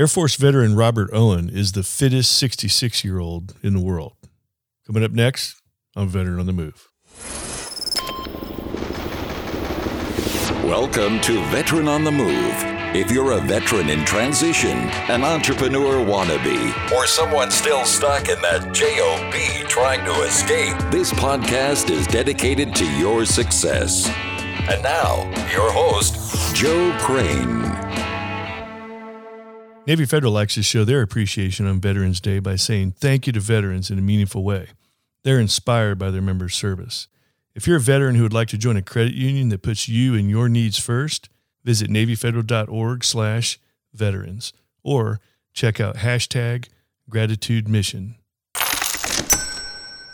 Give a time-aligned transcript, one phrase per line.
[0.00, 4.14] Air Force veteran Robert Owen is the fittest 66 year old in the world.
[4.86, 5.60] Coming up next
[5.94, 6.88] on Veteran on the Move.
[10.64, 12.54] Welcome to Veteran on the Move.
[12.96, 18.72] If you're a veteran in transition, an entrepreneur wannabe, or someone still stuck in that
[18.72, 24.08] JOB trying to escape, this podcast is dedicated to your success.
[24.66, 28.09] And now, your host, Joe Crane.
[29.86, 33.40] Navy Federal likes to show their appreciation on Veterans Day by saying thank you to
[33.40, 34.68] veterans in a meaningful way.
[35.22, 37.08] They're inspired by their members' service.
[37.54, 40.14] If you're a veteran who would like to join a credit union that puts you
[40.14, 41.30] and your needs first,
[41.64, 43.58] visit NavyFederal.org slash
[43.94, 44.52] veterans
[44.82, 45.18] or
[45.54, 46.68] check out hashtag
[47.08, 48.16] gratitude mission.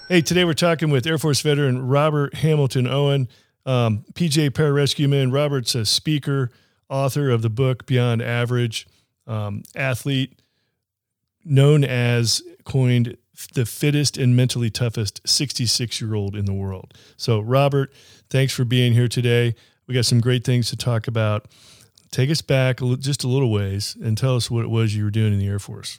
[0.09, 3.29] Hey, today we're talking with Air Force veteran Robert Hamilton Owen,
[3.67, 5.33] um, PJ pararescueman.
[5.33, 6.53] Robert's a speaker,
[6.89, 8.87] author of the book Beyond Average
[9.27, 10.41] um, athlete
[11.45, 13.17] known as coined
[13.55, 16.95] the fittest and mentally toughest 66 year old in the world.
[17.17, 17.93] So, Robert,
[18.31, 19.55] thanks for being here today.
[19.87, 21.47] We got some great things to talk about.
[22.11, 25.11] Take us back just a little ways and tell us what it was you were
[25.11, 25.99] doing in the Air Force.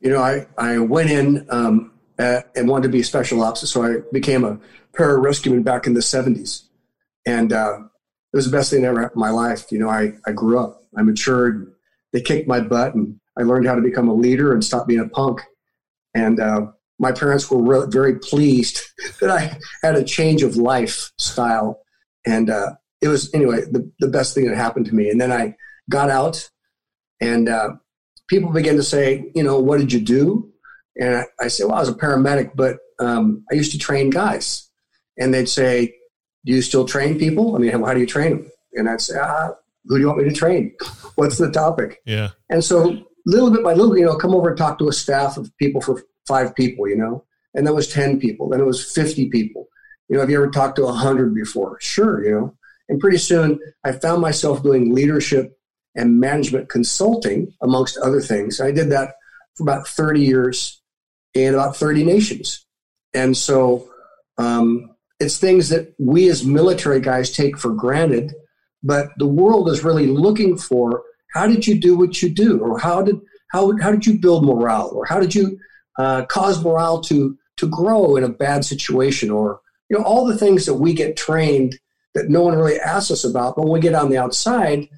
[0.00, 3.68] You know, I, I went in um, at, and wanted to be a special ops,
[3.68, 4.58] so I became a
[4.92, 6.64] pararescueman back in the 70s.
[7.24, 7.78] And uh,
[8.32, 9.70] it was the best thing ever in my life.
[9.70, 11.72] You know, I, I grew up, I matured,
[12.12, 15.00] they kicked my butt and I learned how to become a leader and stop being
[15.00, 15.40] a punk.
[16.14, 16.66] And uh,
[16.98, 18.82] my parents were re- very pleased
[19.20, 21.80] that I had a change of lifestyle.
[22.26, 25.10] And uh, it was, anyway, the, the best thing that happened to me.
[25.10, 25.56] And then I
[25.90, 26.48] got out
[27.20, 27.70] and uh,
[28.28, 30.50] people began to say, you know, what did you do?
[30.96, 34.10] And I, I said, well, I was a paramedic, but um, I used to train
[34.10, 34.68] guys.
[35.18, 35.94] And they'd say,
[36.44, 37.54] do you still train people?
[37.54, 38.50] I mean, how do you train them?
[38.74, 39.50] And I'd say, ah,
[39.86, 40.74] who do you want me to train?
[41.16, 42.00] What's the topic?
[42.06, 42.30] Yeah.
[42.50, 45.36] And so little bit by little, you know, come over and talk to a staff
[45.36, 48.48] of people for five people, you know, and that was 10 people.
[48.48, 49.68] Then it was 50 people.
[50.08, 51.78] You know, have you ever talked to a 100 before?
[51.80, 52.56] Sure, you know.
[52.88, 55.58] And pretty soon I found myself doing leadership
[55.94, 58.60] and management consulting, amongst other things.
[58.60, 59.14] I did that
[59.56, 60.80] for about 30 years
[61.34, 62.66] in about 30 nations.
[63.14, 63.90] And so
[64.38, 68.34] um, it's things that we as military guys take for granted
[68.82, 72.60] but the world is really looking for how did you do what you do?
[72.60, 74.90] Or how did how, how did you build morale?
[74.94, 75.58] Or how did you
[75.98, 79.30] uh, cause morale to to grow in a bad situation?
[79.30, 79.60] Or
[79.92, 81.78] you know all the things that we get trained
[82.14, 84.88] that no one really asks us about but when we get on the outside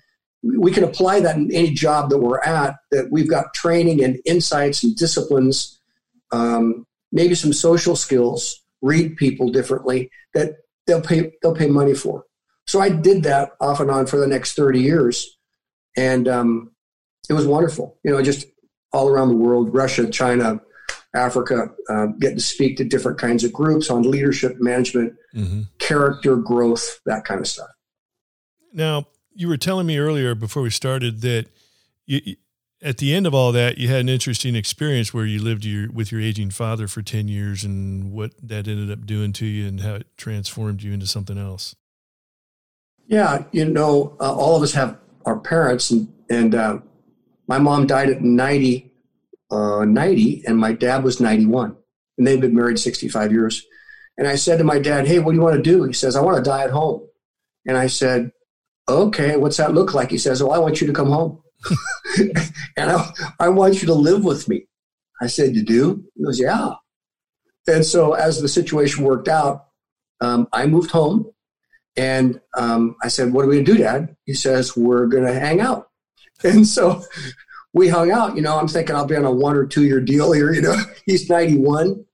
[0.43, 4.21] we can apply that in any job that we're at that we've got training and
[4.25, 5.81] insights and disciplines
[6.31, 10.53] um, maybe some social skills read people differently that
[10.87, 12.25] they'll pay they'll pay money for
[12.67, 15.37] so I did that off and on for the next 30 years.
[15.97, 16.73] And um,
[17.29, 18.47] it was wonderful, you know, just
[18.93, 20.61] all around the world Russia, China,
[21.15, 25.63] Africa, uh, getting to speak to different kinds of groups on leadership, management, mm-hmm.
[25.79, 27.71] character growth, that kind of stuff.
[28.73, 31.47] Now, you were telling me earlier before we started that
[32.07, 32.37] you,
[32.83, 35.91] at the end of all that, you had an interesting experience where you lived your,
[35.91, 39.67] with your aging father for 10 years and what that ended up doing to you
[39.67, 41.75] and how it transformed you into something else.
[43.07, 46.79] Yeah, you know, uh, all of us have our parents, and, and uh,
[47.47, 48.91] my mom died at 90,
[49.51, 51.77] uh, 90, and my dad was 91,
[52.17, 53.65] and they've been married 65 years.
[54.17, 55.85] And I said to my dad, Hey, what do you want to do?
[55.85, 57.07] He says, I want to die at home.
[57.67, 58.31] And I said,
[58.89, 60.11] Okay, what's that look like?
[60.11, 61.43] He says, Well, I want you to come home.
[62.77, 63.11] and I,
[63.41, 64.67] I want you to live with me.
[65.21, 66.05] I said, You do?
[66.15, 66.75] He goes, Yeah.
[67.67, 69.67] And so as the situation worked out,
[70.21, 71.34] um, I moved home
[71.97, 74.17] and um, I said, What are we going to do, Dad?
[74.25, 75.89] He says, We're going to hang out.
[76.43, 77.03] And so
[77.75, 78.37] we hung out.
[78.37, 80.53] You know, I'm thinking I'll be on a one or two year deal here.
[80.53, 82.05] You know, he's 91.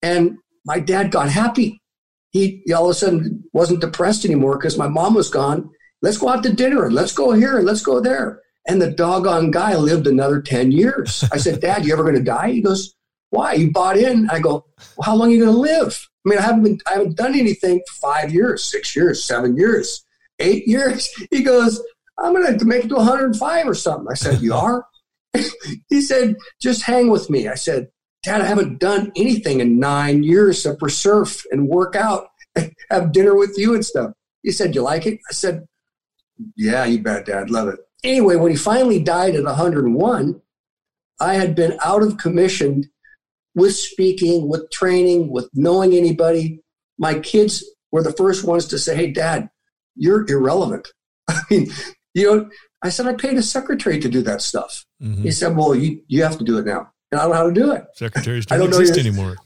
[0.00, 1.82] And my dad got happy.
[2.30, 5.70] He, he all of a sudden wasn't depressed anymore because my mom was gone.
[6.02, 8.40] Let's go out to dinner and let's go here and let's go there.
[8.68, 11.24] And the doggone guy lived another 10 years.
[11.32, 12.52] I said, Dad, you ever going to die?
[12.52, 12.94] He goes,
[13.30, 13.54] Why?
[13.54, 14.30] You bought in?
[14.30, 14.66] I go,
[14.96, 16.08] well, How long are you going to live?
[16.28, 19.56] I mean, I haven't been, I haven't done anything for five years, six years, seven
[19.56, 20.04] years,
[20.38, 21.08] eight years.
[21.30, 21.82] He goes,
[22.18, 24.08] I'm going to make it to 105 or something.
[24.10, 24.86] I said, You are?
[25.88, 27.48] he said, Just hang with me.
[27.48, 27.88] I said,
[28.22, 32.26] Dad, I haven't done anything in nine years except for surf and work out,
[32.90, 34.12] have dinner with you and stuff.
[34.42, 35.20] He said, You like it?
[35.30, 35.66] I said,
[36.56, 37.48] Yeah, you bet, Dad.
[37.48, 37.80] Love it.
[38.04, 40.42] Anyway, when he finally died at 101,
[41.20, 42.90] I had been out of commission
[43.58, 46.60] with speaking, with training, with knowing anybody.
[46.98, 49.50] My kids were the first ones to say, Hey, dad,
[49.96, 50.88] you're irrelevant.
[51.28, 51.70] I mean,
[52.14, 52.50] you know,
[52.82, 54.86] I said, I paid a secretary to do that stuff.
[55.02, 55.22] Mm-hmm.
[55.22, 56.90] He said, Well, you, you have to do it now.
[57.10, 57.84] And I don't know how to do it.
[57.94, 59.36] Secretaries don't, don't exist anymore.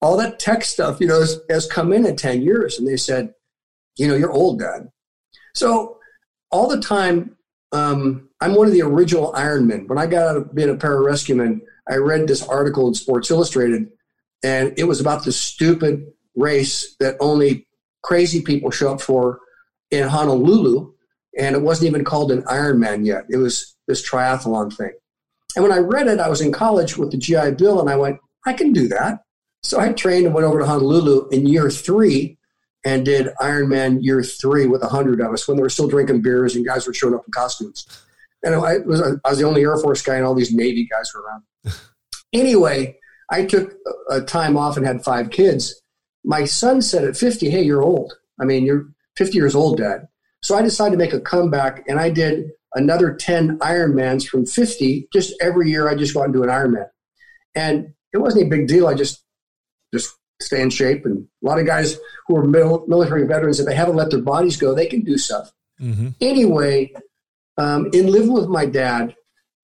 [0.00, 2.78] All that tech stuff, you know, has, has come in in 10 years.
[2.78, 3.32] And they said,
[3.96, 4.88] You know, you're old, Dad.
[5.54, 5.98] So
[6.50, 7.36] all the time,
[7.72, 9.88] um, I'm one of the original Ironmen.
[9.88, 13.88] When I got out of being a pararescueman, I read this article in Sports Illustrated,
[14.42, 17.66] and it was about the stupid race that only
[18.02, 19.40] crazy people show up for
[19.90, 20.92] in Honolulu,
[21.38, 23.24] and it wasn't even called an Ironman yet.
[23.30, 24.92] It was this triathlon thing.
[25.56, 27.96] And when I read it, I was in college with the GI Bill, and I
[27.96, 29.20] went, I can do that.
[29.62, 32.38] So I trained and went over to Honolulu in year three
[32.84, 36.20] and did Ironman year three with a hundred of us when they were still drinking
[36.20, 37.86] beers and guys were showing up in costumes.
[38.42, 41.10] And I was, I was the only Air Force guy, and all these Navy guys
[41.14, 41.44] were around.
[42.34, 42.98] Anyway,
[43.30, 43.74] I took
[44.10, 45.80] a time off and had five kids.
[46.24, 48.12] My son said at 50, Hey, you're old.
[48.40, 48.86] I mean, you're
[49.16, 50.08] 50 years old, Dad.
[50.42, 55.08] So I decided to make a comeback and I did another 10 Ironmans from 50.
[55.12, 56.88] Just every year, I just go out and do an Ironman.
[57.54, 58.86] And it wasn't a big deal.
[58.86, 59.24] I just,
[59.92, 61.06] just stay in shape.
[61.06, 61.96] And a lot of guys
[62.26, 65.50] who are military veterans, if they haven't let their bodies go, they can do stuff.
[65.80, 66.08] Mm-hmm.
[66.20, 66.92] Anyway,
[67.56, 69.14] um, in living with my dad,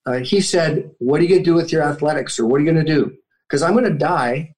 [0.06, 2.64] uh, he said, What are you going to do with your athletics or what are
[2.64, 3.14] you going to do?
[3.48, 4.54] Because I'm going to die.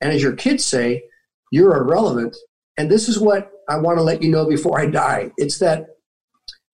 [0.00, 1.04] And as your kids say,
[1.50, 2.36] you're irrelevant.
[2.76, 5.30] And this is what I want to let you know before I die.
[5.36, 5.86] It's that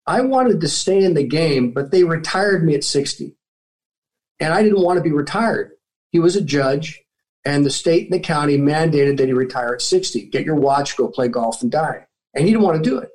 [0.06, 3.36] I wanted to stay in the game, but they retired me at 60.
[4.40, 5.72] And I didn't want to be retired.
[6.12, 7.02] He was a judge,
[7.46, 10.26] and the state and the county mandated that he retire at 60.
[10.26, 12.06] Get your watch, go play golf, and die.
[12.34, 13.10] And he didn't want to do it.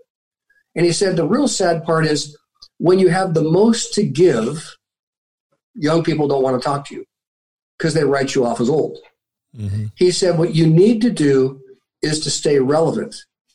[0.74, 2.36] And he said the real sad part is
[2.78, 4.76] when you have the most to give,
[5.78, 7.04] young people don't want to talk to you
[7.78, 8.98] because they write you off as old.
[9.56, 9.86] Mm-hmm.
[9.94, 11.60] He said what you need to do
[12.02, 13.14] is to stay relevant.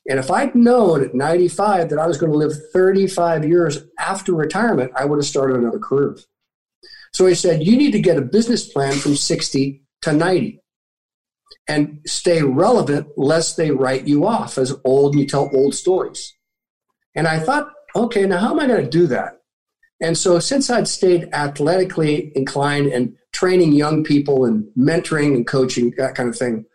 [0.09, 4.33] And if I'd known at 95 that I was going to live 35 years after
[4.33, 6.17] retirement, I would have started another career.
[7.13, 10.59] So he said, You need to get a business plan from 60 to 90
[11.67, 16.33] and stay relevant lest they write you off as old and you tell old stories.
[17.15, 19.39] And I thought, okay, now how am I going to do that?
[20.03, 25.93] And so since I'd stayed athletically inclined and training young people and mentoring and coaching,
[25.97, 26.65] that kind of thing,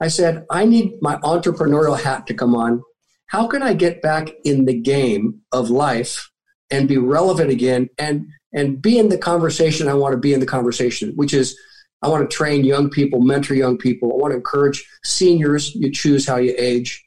[0.00, 2.82] I said, I need my entrepreneurial hat to come on.
[3.26, 6.30] How can I get back in the game of life
[6.70, 10.40] and be relevant again and, and be in the conversation I want to be in
[10.40, 11.54] the conversation, which is
[12.00, 14.10] I want to train young people, mentor young people.
[14.10, 15.74] I want to encourage seniors.
[15.74, 17.06] You choose how you age.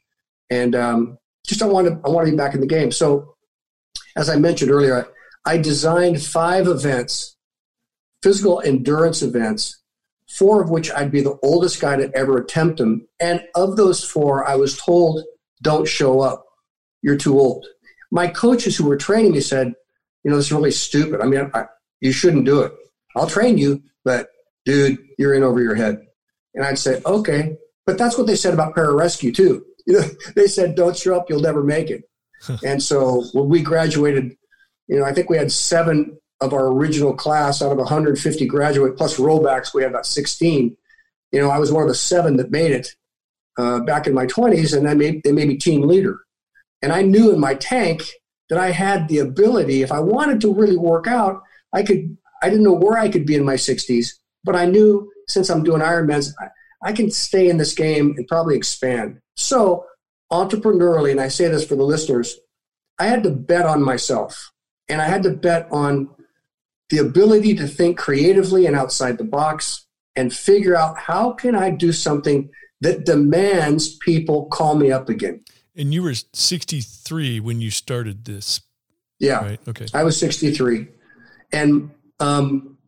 [0.50, 2.92] And um, just I want to, I want to be back in the game.
[2.92, 3.34] So
[4.16, 5.04] as I mentioned earlier, I,
[5.46, 7.36] I designed five events,
[8.22, 9.82] physical endurance events
[10.34, 13.06] four of which I'd be the oldest guy to ever attempt them.
[13.20, 15.22] And of those four, I was told,
[15.62, 16.44] don't show up.
[17.02, 17.66] You're too old.
[18.10, 19.74] My coaches who were training me said,
[20.24, 21.20] you know, this is really stupid.
[21.20, 21.66] I mean, I,
[22.00, 22.72] you shouldn't do it.
[23.16, 24.28] I'll train you, but
[24.64, 26.04] dude, you're in over your head.
[26.54, 27.56] And I'd say, okay.
[27.86, 29.64] But that's what they said about pararescue too.
[29.86, 32.04] You know, they said, don't show up, you'll never make it.
[32.64, 34.36] and so when we graduated,
[34.88, 38.96] you know, I think we had seven of our original class out of 150 graduate
[38.96, 40.76] plus rollbacks, we had about 16.
[41.32, 42.88] You know, I was one of the seven that made it
[43.56, 46.20] uh, back in my 20s, and then made, they made me team leader.
[46.82, 48.02] And I knew in my tank
[48.50, 51.42] that I had the ability, if I wanted to really work out,
[51.72, 52.16] I could.
[52.42, 54.08] I didn't know where I could be in my 60s,
[54.44, 56.48] but I knew since I'm doing Ironmans, I,
[56.90, 59.18] I can stay in this game and probably expand.
[59.36, 59.86] So,
[60.30, 62.38] entrepreneurially, and I say this for the listeners,
[62.98, 64.52] I had to bet on myself,
[64.88, 66.08] and I had to bet on
[66.90, 69.86] the ability to think creatively and outside the box
[70.16, 72.50] and figure out how can I do something
[72.80, 75.42] that demands people call me up again.
[75.76, 78.60] And you were 63 when you started this.
[79.18, 79.44] Yeah.
[79.44, 79.60] Right.
[79.66, 79.86] Okay.
[79.94, 80.88] I was 63.
[81.52, 82.78] And um,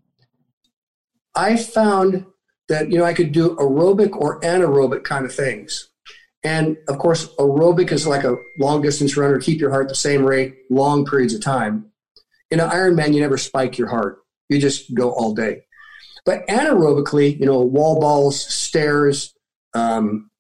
[1.35, 2.27] I found
[2.69, 5.89] that, you know, I could do aerobic or anaerobic kind of things.
[6.47, 10.25] And of course, aerobic is like a long distance runner, keep your heart the same
[10.25, 11.91] rate, long periods of time.
[12.53, 14.21] In an Ironman, you never spike your heart.
[14.49, 15.65] You just go all day.
[16.25, 19.35] But anaerobically, you know, wall balls, stairs,
[19.75, 20.31] um,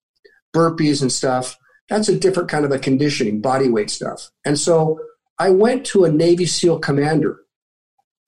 [0.54, 1.58] burpees and stuff,
[1.88, 4.30] that's a different kind of a conditioning, body weight stuff.
[4.44, 5.00] And so
[5.40, 7.40] I went to a Navy SEAL commander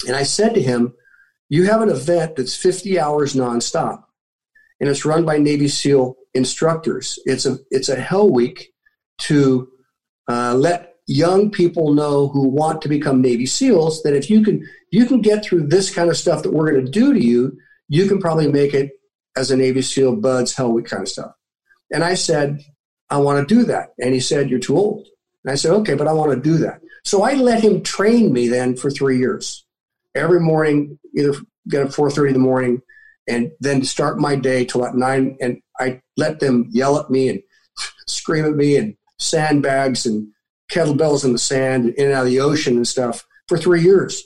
[0.04, 0.94] and I said to him,
[1.49, 4.02] You have an event that's 50 hours nonstop
[4.80, 7.18] and it's run by Navy SEAL instructors.
[7.25, 8.73] It's a, it's a hell week
[9.23, 9.68] to
[10.28, 14.66] uh, let young people know who want to become Navy SEALs that if you can
[14.90, 17.58] you can get through this kind of stuff that we're going to do to you,
[17.88, 18.92] you can probably make it
[19.37, 21.32] as a Navy SEAL, BUD/S, hell week kind of stuff.
[21.92, 22.61] And I said,
[23.11, 23.94] I want to do that.
[23.99, 25.08] And he said, You're too old.
[25.44, 26.80] And I said, okay, but I want to do that.
[27.04, 29.64] So I let him train me then for three years.
[30.14, 31.32] Every morning, either
[31.68, 32.82] get up 4.30 in the morning
[33.28, 35.37] and then start my day till at 9.
[35.40, 37.42] And I let them yell at me and
[38.06, 40.28] scream at me and sandbags and
[40.70, 44.23] kettlebells in the sand in and out of the ocean and stuff for three years.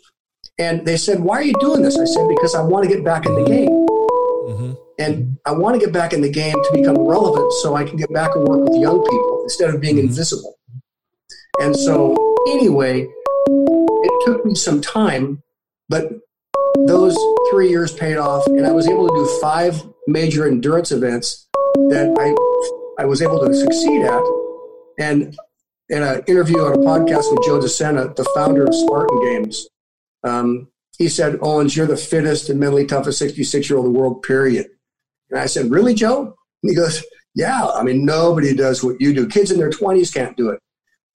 [0.59, 1.99] And they said, why are you doing this?
[1.99, 3.71] I said, because I want to get back in the game.
[3.71, 4.73] Mm-hmm.
[4.99, 7.97] And I want to get back in the game to become relevant so I can
[7.97, 10.09] get back and work with young people instead of being mm-hmm.
[10.09, 10.59] invisible.
[11.61, 12.15] And so,
[12.49, 13.07] anyway,
[13.49, 15.43] it took me some time,
[15.89, 16.13] but
[16.87, 17.17] those
[17.51, 21.49] three years paid off, and I was able to do five major endurance events
[21.91, 24.23] that I I was able to succeed at.
[24.99, 25.37] And
[25.89, 29.69] in an interview on a podcast with Joe DeSena, the founder of Spartan Games,
[30.25, 33.99] um, he said, Owens, you're the fittest and mentally toughest 66 year old in the
[33.99, 34.67] world, period.
[35.31, 36.37] And I said, Really, Joe?
[36.63, 37.03] And he goes,
[37.35, 39.27] Yeah, I mean, nobody does what you do.
[39.27, 40.61] Kids in their 20s can't do it.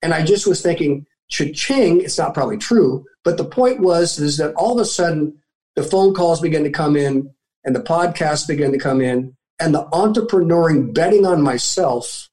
[0.02, 4.38] And I just was thinking, cha-ching, it's not probably true, but the point was is
[4.38, 5.38] that all of a sudden
[5.78, 7.30] the phone calls began to come in
[7.64, 12.28] and the podcasts began to come in and the entrepreneuring betting on myself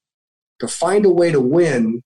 [0.60, 2.02] to find a way to win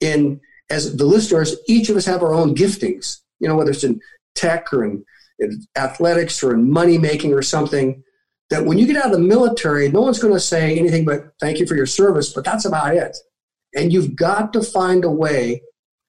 [0.00, 3.84] in as the listeners, each of us have our own giftings, you know, whether it's
[3.84, 4.00] in
[4.34, 5.04] tech or in,
[5.38, 8.02] in athletics or in money making or something
[8.50, 11.32] that when you get out of the military, no one's going to say anything but
[11.40, 13.16] thank you for your service, but that's about it.
[13.74, 15.62] And you've got to find a way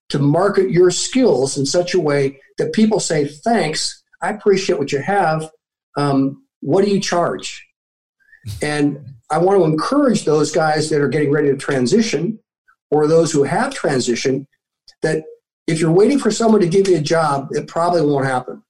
[0.09, 4.91] to market your skills in such a way that people say, thanks, I appreciate what
[4.91, 5.51] you have.
[5.97, 7.67] Um, what do you charge?
[8.61, 12.39] And I want to encourage those guys that are getting ready to transition
[12.89, 14.45] or those who have transitioned
[15.01, 15.23] that
[15.67, 18.63] if you're waiting for someone to give you a job, it probably won't happen.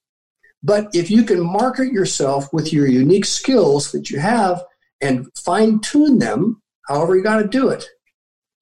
[0.64, 4.64] But if you can market yourself with your unique skills that you have
[5.02, 7.86] and fine tune them, however you got to do it,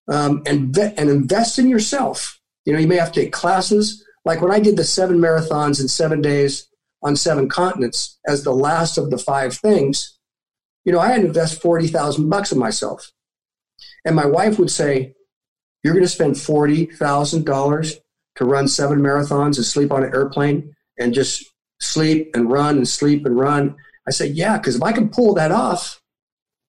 [0.07, 2.39] um, and and invest in yourself.
[2.65, 4.03] You know, you may have to take classes.
[4.25, 6.67] Like when I did the seven marathons in seven days
[7.03, 10.17] on seven continents as the last of the five things,
[10.86, 13.12] you know, I had to invest forty thousand bucks in myself.
[14.05, 15.13] And my wife would say,
[15.84, 17.96] "You're going to spend forty thousand dollars
[18.36, 21.43] to run seven marathons and sleep on an airplane and just
[21.79, 23.75] sleep and run and sleep and run."
[24.08, 26.01] I said, "Yeah, because if I can pull that off,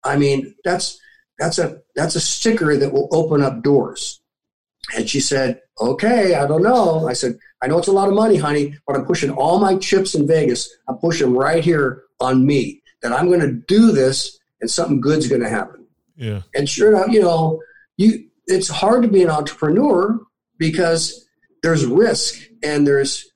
[0.04, 0.98] I mean, that's
[1.38, 4.21] that's a that's a sticker that will open up doors.
[4.96, 7.08] And she said, Okay, I don't know.
[7.08, 9.76] I said, I know it's a lot of money, honey, but I'm pushing all my
[9.76, 10.70] chips in Vegas.
[10.88, 15.00] I'm pushing them right here on me that I'm going to do this and something
[15.00, 15.86] good's going to happen.
[16.16, 16.42] Yeah.
[16.54, 17.60] And sure enough, you know,
[17.96, 20.20] you it's hard to be an entrepreneur
[20.58, 21.26] because
[21.62, 23.28] there's risk and there's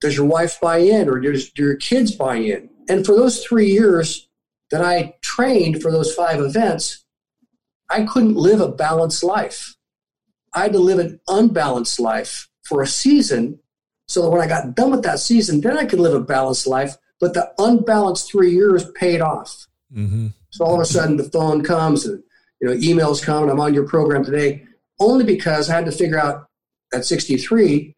[0.00, 2.68] does your wife buy in or does your kids buy in?
[2.88, 4.28] And for those three years
[4.70, 7.04] that I trained for those five events,
[7.88, 9.76] I couldn't live a balanced life.
[10.54, 13.58] I had to live an unbalanced life for a season
[14.08, 16.66] so that when I got done with that season, then I could live a balanced
[16.66, 16.96] life.
[17.20, 19.66] But the unbalanced three years paid off.
[19.94, 20.28] Mm-hmm.
[20.50, 22.22] So all of a sudden the phone comes and
[22.60, 24.64] you know emails come and I'm on your program today
[25.00, 26.46] only because I had to figure out
[26.92, 27.94] at 63,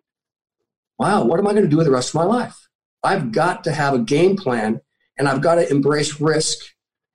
[0.98, 2.68] wow, what am I going to do with the rest of my life?
[3.02, 4.80] I've got to have a game plan
[5.18, 6.58] and I've got to embrace risk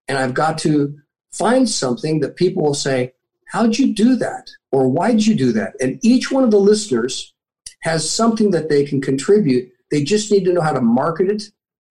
[0.08, 0.96] and I've got to
[1.31, 3.13] find something that people will say,
[3.50, 4.50] How'd you do that?
[4.72, 5.74] Or why'd you do that?
[5.82, 7.34] And each one of the listeners
[7.82, 9.72] has something that they can contribute.
[9.91, 11.44] They just need to know how to market it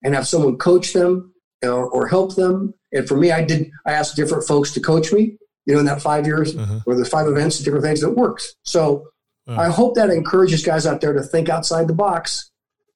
[0.03, 2.73] and have someone coach them or, or help them.
[2.93, 5.85] And for me, I did, I asked different folks to coach me, you know, in
[5.85, 6.79] that five years uh-huh.
[6.85, 8.55] or the five events, different things that works.
[8.63, 9.07] So
[9.47, 9.61] uh-huh.
[9.61, 12.51] I hope that encourages guys out there to think outside the box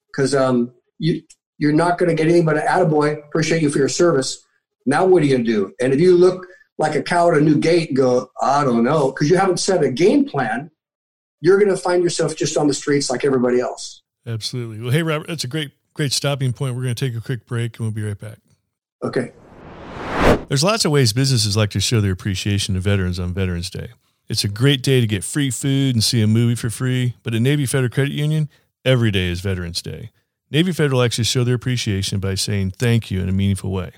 [0.08, 1.22] because um, you,
[1.58, 3.17] you're not going to get anything but an attaboy.
[3.27, 4.41] Appreciate you for your service.
[4.86, 5.74] Now what are you going to do?
[5.82, 6.48] And if you look
[6.83, 9.57] like a cow at a new gate and go, I don't know, because you haven't
[9.57, 10.69] set a game plan,
[11.39, 14.01] you're going to find yourself just on the streets like everybody else.
[14.27, 14.81] Absolutely.
[14.81, 16.75] Well, hey, Robert, that's a great, great stopping point.
[16.75, 18.39] We're going to take a quick break and we'll be right back.
[19.01, 19.31] Okay.
[20.49, 23.87] There's lots of ways businesses like to show their appreciation to veterans on Veterans Day.
[24.27, 27.33] It's a great day to get free food and see a movie for free, but
[27.33, 28.49] at Navy Federal Credit Union,
[28.83, 30.11] every day is Veterans Day.
[30.51, 33.91] Navy Federal likes to show their appreciation by saying thank you in a meaningful way.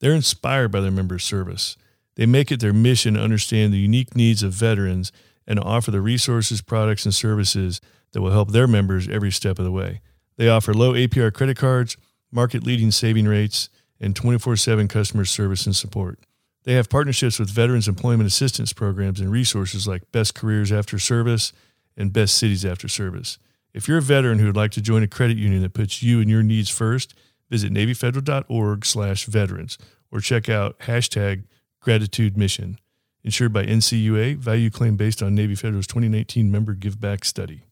[0.00, 1.76] They're inspired by their members' service.
[2.16, 5.12] They make it their mission to understand the unique needs of veterans
[5.46, 7.80] and to offer the resources, products, and services
[8.12, 10.00] that will help their members every step of the way.
[10.36, 11.96] They offer low APR credit cards,
[12.32, 13.68] market leading saving rates,
[14.00, 16.18] and 24 7 customer service and support.
[16.64, 21.52] They have partnerships with Veterans Employment Assistance Programs and resources like Best Careers After Service
[21.96, 23.38] and Best Cities After Service.
[23.72, 26.20] If you're a veteran who would like to join a credit union that puts you
[26.20, 27.14] and your needs first,
[27.48, 29.78] visit NavyFederal.org slash veterans
[30.10, 31.44] or check out hashtag
[31.80, 32.78] gratitude mission.
[33.22, 37.64] insured by NCUA, value claim based on Navy Federal's 2019 member give back study.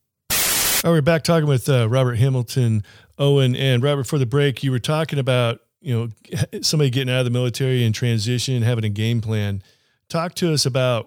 [0.84, 2.84] All right, we're back talking with uh, Robert Hamilton
[3.18, 3.56] Owen.
[3.56, 7.24] And Robert, for the break, you were talking about, you know, somebody getting out of
[7.24, 9.62] the military and transition, having a game plan.
[10.08, 11.06] Talk to us about,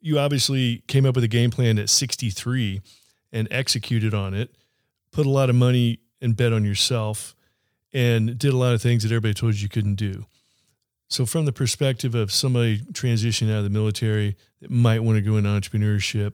[0.00, 2.80] you obviously came up with a game plan at 63
[3.32, 4.54] and executed on it,
[5.10, 7.34] put a lot of money and bet on yourself,
[7.92, 10.26] and did a lot of things that everybody told you you couldn't do.
[11.12, 15.20] So, from the perspective of somebody transitioning out of the military that might want to
[15.20, 16.32] go into entrepreneurship,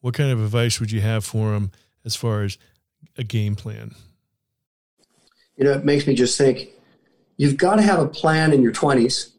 [0.00, 1.72] what kind of advice would you have for them
[2.04, 2.56] as far as
[3.18, 3.96] a game plan?
[5.56, 6.68] You know, it makes me just think
[7.36, 9.32] you've got to have a plan in your 20s.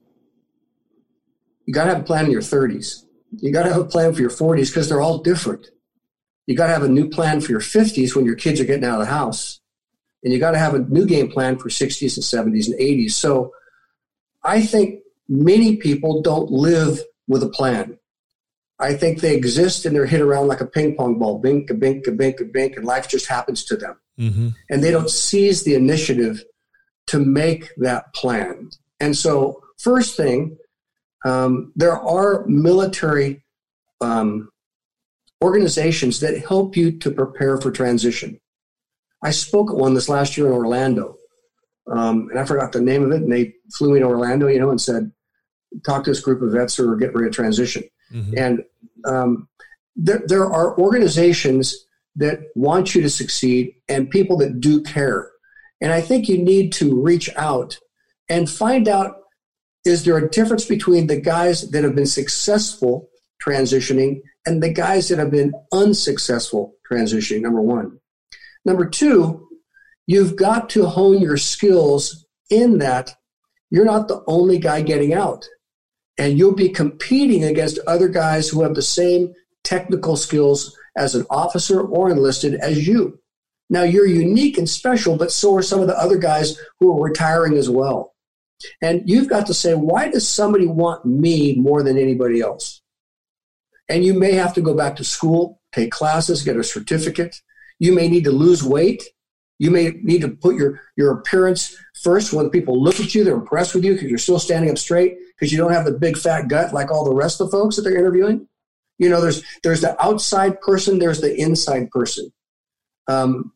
[1.66, 3.06] You got to have a plan in your 30s.
[3.38, 5.66] You got to have a plan for your 40s because they're all different.
[6.46, 8.84] You got to have a new plan for your 50s when your kids are getting
[8.84, 9.62] out of the house.
[10.26, 13.12] And you got to have a new game plan for 60s and 70s and 80s.
[13.12, 13.54] So,
[14.44, 17.98] I think many people don't live with a plan.
[18.80, 21.74] I think they exist and they're hit around like a ping pong ball, bink, a
[21.74, 24.00] bink, a bink, a bink, and life just happens to them.
[24.20, 24.50] Mm-hmm.
[24.70, 26.44] And they don't seize the initiative
[27.08, 28.70] to make that plan.
[29.00, 30.58] And so, first thing,
[31.26, 33.44] um, there are military
[34.02, 34.50] um,
[35.44, 38.40] organizations that help you to prepare for transition.
[39.24, 41.16] I spoke at one this last year in Orlando,
[41.92, 43.22] um, and I forgot the name of it.
[43.22, 45.12] And they flew me to Orlando, you know, and said,
[45.86, 47.84] talk to this group of vets who are getting ready to transition.
[48.12, 48.34] Mm-hmm.
[48.38, 48.64] And
[49.06, 49.48] um,
[49.96, 51.76] there, there are organizations
[52.16, 55.32] that want you to succeed and people that do care.
[55.82, 57.78] And I think you need to reach out
[58.30, 59.18] and find out
[59.84, 63.10] is there a difference between the guys that have been successful
[63.46, 68.00] transitioning and the guys that have been unsuccessful transitioning, number one.
[68.64, 69.48] Number two,
[70.06, 73.16] You've got to hone your skills in that
[73.70, 75.48] you're not the only guy getting out.
[76.18, 79.34] And you'll be competing against other guys who have the same
[79.64, 83.20] technical skills as an officer or enlisted as you.
[83.70, 87.02] Now, you're unique and special, but so are some of the other guys who are
[87.02, 88.14] retiring as well.
[88.82, 92.82] And you've got to say, why does somebody want me more than anybody else?
[93.90, 97.42] And you may have to go back to school, take classes, get a certificate.
[97.80, 99.04] You may need to lose weight.
[99.64, 103.34] You may need to put your, your appearance first when people look at you, they're
[103.34, 106.18] impressed with you because you're still standing up straight because you don't have the big
[106.18, 108.46] fat gut like all the rest of the folks that they're interviewing.
[108.98, 112.34] You know, there's there's the outside person, there's the inside person.
[113.08, 113.54] Um,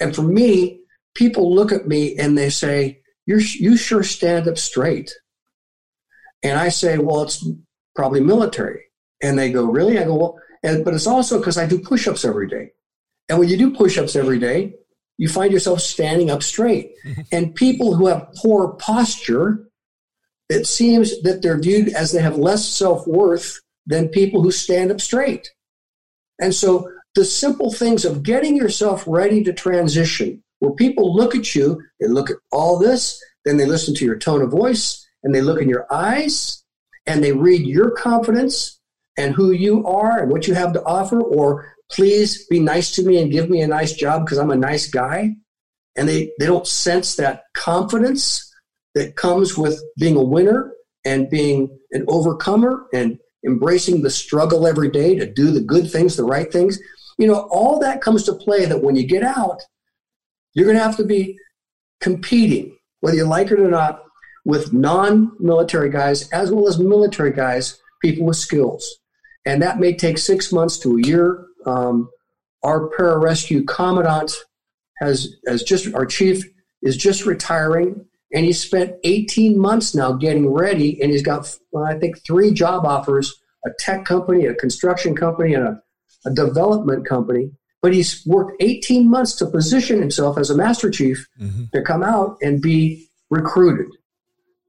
[0.00, 0.78] and for me,
[1.16, 5.12] people look at me and they say, "You you sure stand up straight."
[6.44, 7.44] And I say, "Well, it's
[7.96, 8.84] probably military."
[9.20, 12.24] And they go, "Really?" I go, "Well," and, but it's also because I do push-ups
[12.24, 12.70] every day.
[13.28, 14.76] And when you do push-ups every day,
[15.22, 16.96] you find yourself standing up straight.
[17.32, 19.68] and people who have poor posture,
[20.48, 24.90] it seems that they're viewed as they have less self worth than people who stand
[24.90, 25.48] up straight.
[26.40, 31.54] And so the simple things of getting yourself ready to transition, where people look at
[31.54, 35.32] you, they look at all this, then they listen to your tone of voice, and
[35.32, 36.64] they look in your eyes,
[37.06, 38.80] and they read your confidence
[39.16, 43.02] and who you are and what you have to offer, or please be nice to
[43.02, 45.34] me and give me a nice job because I'm a nice guy.
[45.96, 48.50] And they, they don't sense that confidence
[48.94, 50.72] that comes with being a winner
[51.04, 56.16] and being an overcomer and embracing the struggle every day to do the good things,
[56.16, 56.78] the right things.
[57.18, 59.62] You know, all that comes to play that when you get out,
[60.54, 61.36] you're going to have to be
[62.00, 64.02] competing, whether you like it or not,
[64.44, 68.98] with non military guys as well as military guys, people with skills.
[69.44, 72.10] And that may take six months to a year um,
[72.62, 74.32] our pararescue commandant
[74.98, 76.44] has, has just, our chief
[76.82, 81.84] is just retiring and he spent 18 months now getting ready and he's got, well,
[81.84, 85.82] I think, three job offers a tech company, a construction company, and a,
[86.26, 87.50] a development company.
[87.80, 91.64] But he's worked 18 months to position himself as a master chief mm-hmm.
[91.74, 93.88] to come out and be recruited.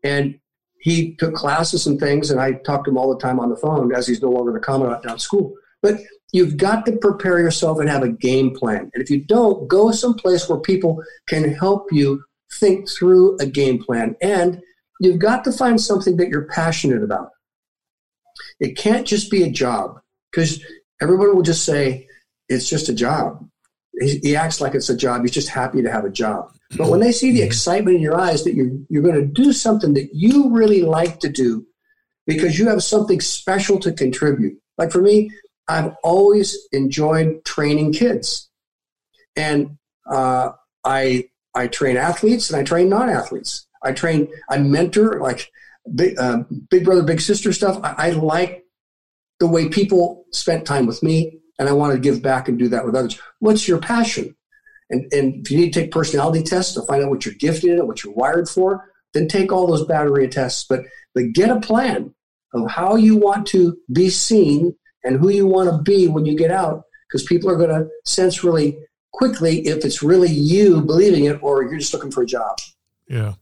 [0.03, 0.39] And
[0.79, 3.55] he took classes and things, and I talked to him all the time on the
[3.55, 5.53] phone as he's no longer the commandant down school.
[5.81, 5.99] But
[6.33, 8.89] you've got to prepare yourself and have a game plan.
[8.93, 12.23] And if you don't, go someplace where people can help you
[12.59, 14.15] think through a game plan.
[14.21, 14.61] And
[14.99, 17.29] you've got to find something that you're passionate about.
[18.59, 19.99] It can't just be a job
[20.31, 20.63] because
[21.01, 22.07] everyone will just say,
[22.49, 23.47] it's just a job.
[23.99, 25.21] He, he, acts like it's a job.
[25.21, 26.51] He's just happy to have a job.
[26.75, 27.47] But when they see the mm-hmm.
[27.47, 31.19] excitement in your eyes that you're, you're going to do something that you really like
[31.19, 31.65] to do
[32.25, 34.57] because you have something special to contribute.
[34.79, 35.29] Like for me,
[35.67, 38.49] I've always enjoyed training kids,
[39.35, 39.77] and
[40.09, 40.51] uh,
[40.83, 43.67] I I train athletes and I train non-athletes.
[43.83, 45.51] I train I mentor like
[45.95, 47.79] big, uh, big brother, big sister stuff.
[47.83, 48.65] I, I like
[49.39, 52.69] the way people spent time with me, and I want to give back and do
[52.69, 53.19] that with others.
[53.39, 54.35] What's your passion?
[54.89, 57.79] And, and if you need to take personality tests to find out what you're gifted
[57.79, 60.65] in what you're wired for, then take all those battery tests.
[60.67, 60.81] But
[61.15, 62.13] but get a plan
[62.53, 66.35] of how you want to be seen and who you want to be when you
[66.35, 68.77] get out, because people are going to sense really
[69.11, 72.57] quickly if it's really you believing it or you're just looking for a job.
[73.07, 73.33] Yeah.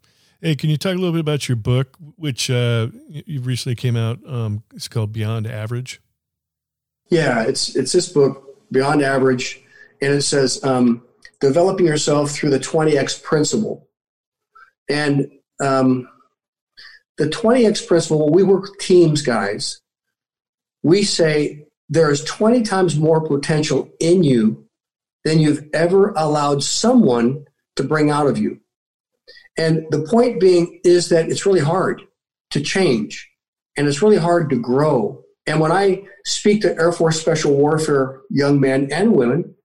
[0.42, 3.96] Hey, can you talk a little bit about your book, which uh, you recently came
[3.96, 4.20] out?
[4.26, 6.02] Um, it's called Beyond Average.
[7.10, 9.62] Yeah, it's it's this book, Beyond Average,
[10.02, 11.04] and it says um,
[11.42, 13.88] developing yourself through the 20x principle.
[14.90, 16.08] And um,
[17.18, 19.81] the 20x principle, well, we work with teams, guys.
[20.84, 24.66] We say there is 20 times more potential in you
[25.24, 28.60] than you've ever allowed someone to bring out of you.
[29.58, 32.02] And the point being is that it's really hard
[32.52, 33.30] to change
[33.78, 35.24] and it's really hard to grow.
[35.46, 39.56] And when I speak to Air Force Special Warfare young men and women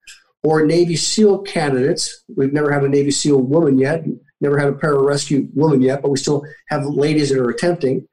[0.43, 4.05] or Navy SEAL candidates, we've never had a Navy SEAL woman yet,
[4.41, 8.07] never had a pararescue woman yet, but we still have ladies that are attempting.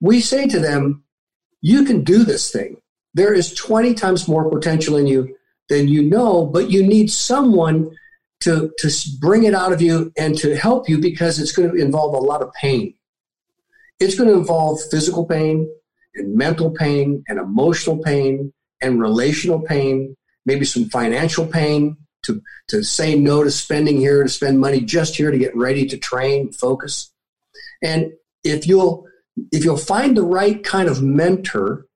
[0.00, 1.04] We say to them,
[1.60, 2.80] you can do this thing.
[3.14, 5.36] There is 20 times more potential in you
[5.68, 7.90] than you know, but you need someone
[8.40, 8.90] to, to
[9.20, 12.18] bring it out of you and to help you because it's going to involve a
[12.18, 12.94] lot of pain.
[13.98, 15.68] It's going to involve physical pain
[16.14, 20.16] and mental pain and emotional pain and relational pain,
[20.46, 25.16] maybe some financial pain to, to say no to spending here, to spend money just
[25.16, 27.12] here to get ready to train, focus.
[27.82, 28.12] And
[28.44, 29.07] if you'll,
[29.52, 31.86] if you'll find the right kind of mentor,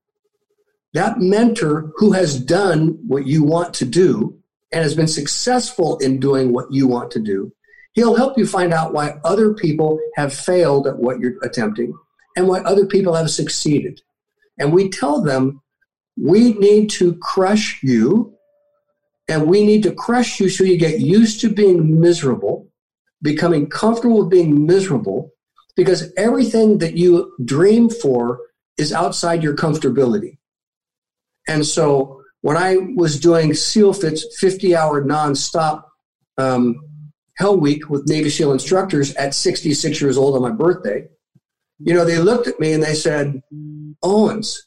[0.95, 4.39] that mentor who has done what you want to do
[4.73, 7.53] and has been successful in doing what you want to do,
[7.93, 11.95] he'll help you find out why other people have failed at what you're attempting
[12.37, 14.01] and why other people have succeeded.
[14.59, 15.61] And we tell them,
[16.17, 18.35] we need to crush you
[19.29, 22.69] and we need to crush you so you get used to being miserable,
[23.23, 25.22] becoming comfortable with being miserable,
[25.77, 28.41] because everything that you dream for
[28.79, 30.39] is outside your comfortability.
[31.49, 35.85] And so when I was doing SEALFIT's 50 hour nonstop
[36.39, 36.77] um,
[37.37, 41.09] Hell Week with Navy SEAL instructors at 66 years old on my birthday,
[41.79, 43.43] you know, they looked at me and they said,
[44.03, 44.67] Owens,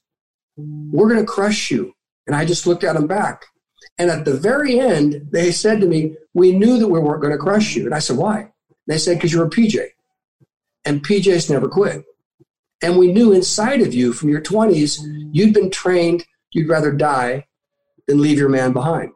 [0.58, 1.94] we're going to crush you.
[2.28, 3.46] And I just looked at them back.
[3.98, 7.32] And at the very end, they said to me, We knew that we weren't going
[7.32, 7.86] to crush you.
[7.86, 8.52] And I said, Why?
[8.88, 9.80] They said, Because you're a PJ.
[10.86, 12.04] And PJs never quit.
[12.82, 15.00] And we knew inside of you from your 20s,
[15.32, 17.48] you'd been trained, you'd rather die
[18.08, 19.12] than leave your man behind.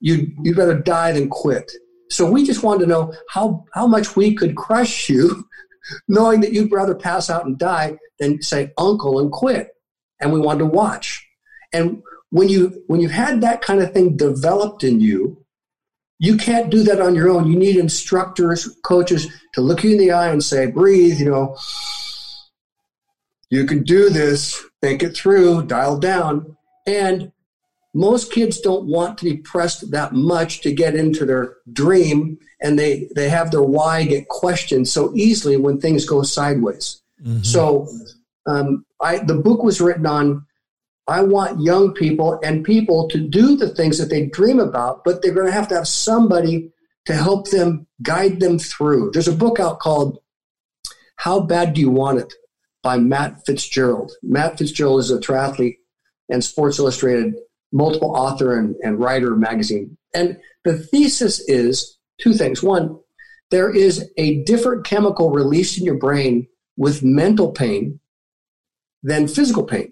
[0.00, 1.70] You'd, you'd rather die than quit.
[2.10, 5.44] So we just wanted to know how, how much we could crush you,
[6.08, 9.70] knowing that you'd rather pass out and die than say uncle and quit.
[10.20, 11.26] And we wanted to watch.
[11.72, 15.39] And when you when you've had that kind of thing developed in you,
[16.20, 17.50] you can't do that on your own.
[17.50, 21.56] You need instructors, coaches to look you in the eye and say, breathe, you know,
[23.48, 26.58] you can do this, think it through, dial down.
[26.86, 27.32] And
[27.94, 32.78] most kids don't want to be pressed that much to get into their dream and
[32.78, 37.42] they they have their why get questioned so easily when things go sideways mm-hmm.
[37.42, 37.88] so
[38.46, 40.46] um, I, the book was written on
[41.10, 45.20] I want young people and people to do the things that they dream about, but
[45.20, 46.70] they're going to have to have somebody
[47.06, 49.10] to help them guide them through.
[49.12, 50.20] There's a book out called
[51.16, 52.32] How Bad Do You Want It
[52.84, 54.12] by Matt Fitzgerald.
[54.22, 55.78] Matt Fitzgerald is a triathlete
[56.28, 57.34] and Sports Illustrated
[57.72, 59.98] multiple author and, and writer magazine.
[60.14, 62.62] And the thesis is two things.
[62.62, 63.00] One,
[63.50, 66.46] there is a different chemical released in your brain
[66.76, 67.98] with mental pain
[69.02, 69.90] than physical pain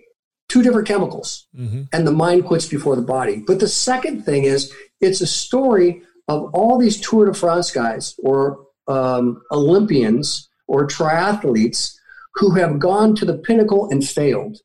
[0.48, 1.82] two different chemicals mm-hmm.
[1.92, 3.42] and the mind quits before the body.
[3.46, 8.14] But the second thing is it's a story of all these tour de france guys
[8.22, 11.94] or um, olympians or triathletes
[12.34, 14.58] who have gone to the pinnacle and failed.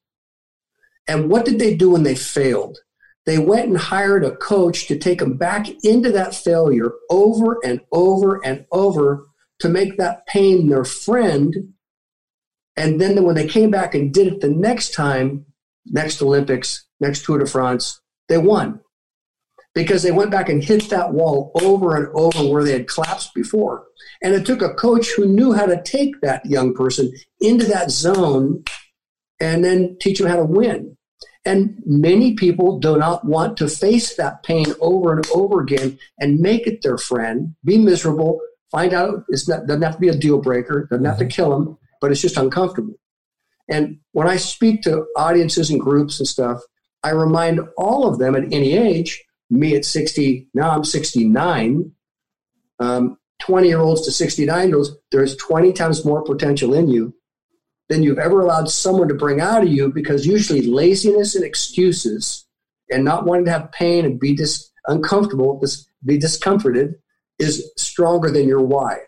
[1.08, 2.78] And what did they do when they failed?
[3.26, 7.82] They went and hired a coach to take them back into that failure over and
[7.92, 9.26] over and over
[9.60, 11.74] to make that pain their friend.
[12.76, 15.46] And then when they came back and did it the next time
[15.86, 18.80] next Olympics, next Tour de France, they won
[19.76, 23.34] because they went back and hit that wall over and over where they had collapsed
[23.34, 23.86] before.
[24.22, 27.92] And it took a coach who knew how to take that young person into that
[27.92, 28.64] zone
[29.40, 30.96] and then teach them how to win.
[31.46, 36.40] And many people do not want to face that pain over and over again and
[36.40, 38.40] make it their friend, be miserable,
[38.72, 41.30] find out it doesn't have to be a deal breaker, doesn't have to mm-hmm.
[41.30, 42.94] kill them, but it's just uncomfortable.
[43.70, 46.62] And when I speak to audiences and groups and stuff,
[47.04, 51.92] I remind all of them at any age, me at 60, now I'm 69,
[52.80, 57.14] um, 20 year olds to 69 year olds, there's 20 times more potential in you
[57.90, 62.46] than you've ever allowed someone to bring out of you because usually laziness and excuses
[62.90, 66.96] and not wanting to have pain and be dis- uncomfortable, dis- be discomforted
[67.40, 69.00] is stronger than your why.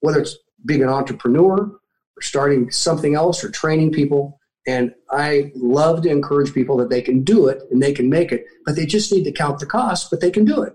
[0.00, 1.70] Whether it's being an entrepreneur
[2.16, 4.40] or starting something else or training people.
[4.66, 8.32] And I love to encourage people that they can do it and they can make
[8.32, 10.74] it, but they just need to count the cost, but they can do it.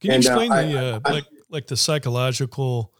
[0.00, 2.92] Can you and, uh, explain uh, the, uh, I, like, like the psychological,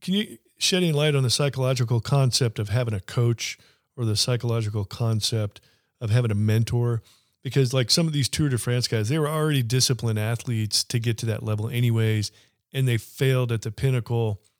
[0.00, 3.58] can you shed any light on the psychological concept of having a coach
[3.96, 5.60] or the psychological concept
[6.00, 7.02] of having a mentor?
[7.42, 10.98] Because like some of these Tour de France guys, they were already disciplined athletes to
[10.98, 12.32] get to that level anyways,
[12.72, 14.40] and they failed at the pinnacle–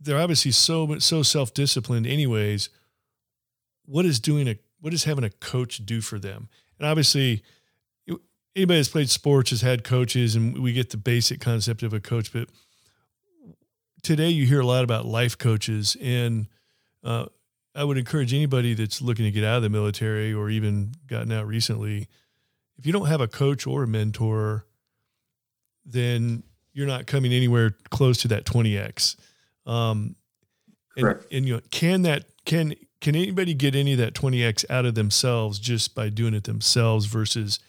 [0.00, 2.70] they're obviously so so self disciplined anyways.
[3.84, 6.48] What is doing a what is having a coach do for them?
[6.78, 7.42] And obviously,
[8.56, 12.00] anybody that's played sports has had coaches, and we get the basic concept of a
[12.00, 12.32] coach.
[12.32, 12.48] But
[14.02, 16.46] today, you hear a lot about life coaches, and
[17.04, 17.26] uh,
[17.74, 21.32] I would encourage anybody that's looking to get out of the military or even gotten
[21.32, 22.08] out recently.
[22.78, 24.64] If you don't have a coach or a mentor,
[25.84, 29.16] then you're not coming anywhere close to that 20x.
[29.70, 30.16] Um,
[30.96, 34.84] and, and you know, can that can can anybody get any of that 20x out
[34.84, 37.60] of themselves just by doing it themselves versus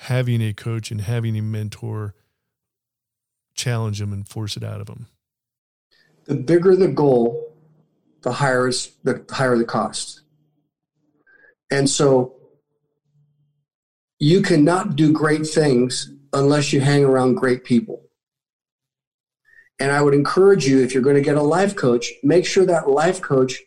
[0.00, 2.14] having a coach and having a mentor
[3.54, 5.06] challenge them and force it out of them?
[6.26, 7.56] The bigger the goal,
[8.20, 10.20] the higher is the higher the cost.
[11.70, 12.36] And so
[14.18, 18.07] you cannot do great things unless you hang around great people.
[19.80, 22.66] And I would encourage you, if you're going to get a life coach, make sure
[22.66, 23.60] that life coach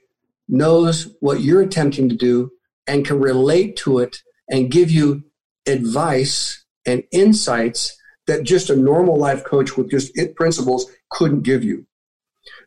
[0.48, 2.52] knows what you're attempting to do
[2.86, 5.24] and can relate to it and give you
[5.66, 7.98] advice and insights
[8.28, 11.86] that just a normal life coach with just it principles couldn't give you.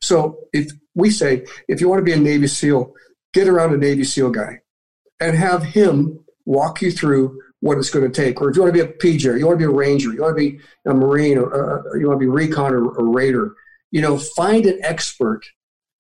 [0.01, 2.93] So if we say, if you want to be a Navy SEAL,
[3.33, 4.61] get around a Navy SEAL guy
[5.21, 8.43] and have him walk you through what it's going to take.
[8.43, 10.21] Or if you want to be a PJ, you want to be a Ranger, you
[10.21, 13.55] want to be a Marine, or uh, you want to be recon or a Raider,
[13.91, 15.47] you know, find an expert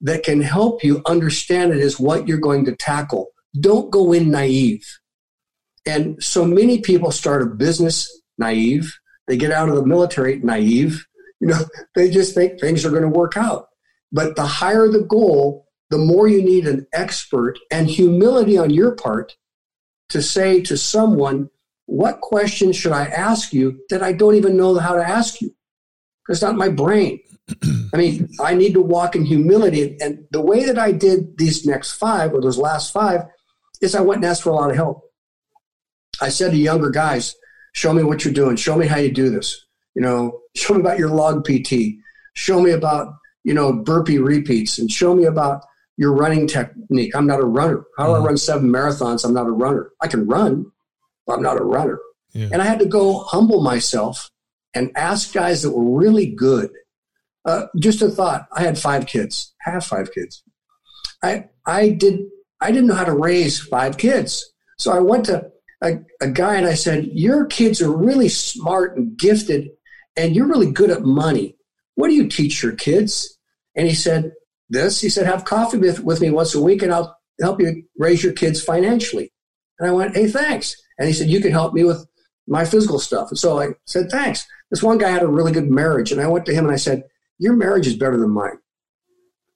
[0.03, 3.29] that can help you understand it is what you're going to tackle.
[3.59, 4.87] Don't go in naive.
[5.87, 8.95] And so many people start a business naive.
[9.27, 11.07] They get out of the military naive.
[11.41, 11.61] You know,
[11.95, 13.69] they just think things are going to work out.
[14.13, 18.95] But the higher the goal, the more you need an expert and humility on your
[18.95, 19.35] part
[20.11, 21.49] to say to someone,
[21.87, 25.55] what questions should I ask you that I don't even know how to ask you?
[26.23, 27.21] Because it's not my brain.
[27.93, 29.97] I mean, I need to walk in humility.
[30.01, 33.23] And the way that I did these next five or those last five
[33.81, 35.03] is I went and asked for a lot of help.
[36.21, 37.35] I said to younger guys,
[37.73, 38.57] show me what you're doing.
[38.57, 39.65] Show me how you do this.
[39.95, 41.97] You know, show me about your log PT.
[42.35, 45.65] Show me about, you know, burpee repeats and show me about
[45.97, 47.15] your running technique.
[47.15, 47.85] I'm not a runner.
[47.97, 48.23] How do mm-hmm.
[48.23, 49.25] I run seven marathons?
[49.25, 49.91] I'm not a runner.
[50.01, 50.67] I can run,
[51.29, 51.99] I'm not a runner.
[52.33, 52.49] Yeah.
[52.53, 54.31] And I had to go humble myself
[54.75, 56.71] and ask guys that were really good.
[57.45, 58.47] Uh, just a thought.
[58.53, 60.43] I had five kids, have five kids.
[61.23, 62.21] I I did
[62.61, 65.51] I didn't know how to raise five kids, so I went to
[65.83, 69.69] a, a guy and I said, "Your kids are really smart and gifted,
[70.17, 71.57] and you're really good at money.
[71.97, 73.39] What do you teach your kids?"
[73.77, 74.33] And he said,
[74.71, 77.85] "This." He said, "Have coffee with, with me once a week, and I'll help you
[77.99, 79.33] raise your kids financially."
[79.79, 82.07] And I went, "Hey, thanks." And he said, You can help me with
[82.47, 83.31] my physical stuff.
[83.31, 84.47] And so I said, Thanks.
[84.71, 86.13] This one guy had a really good marriage.
[86.13, 87.05] And I went to him and I said,
[87.39, 88.59] Your marriage is better than mine.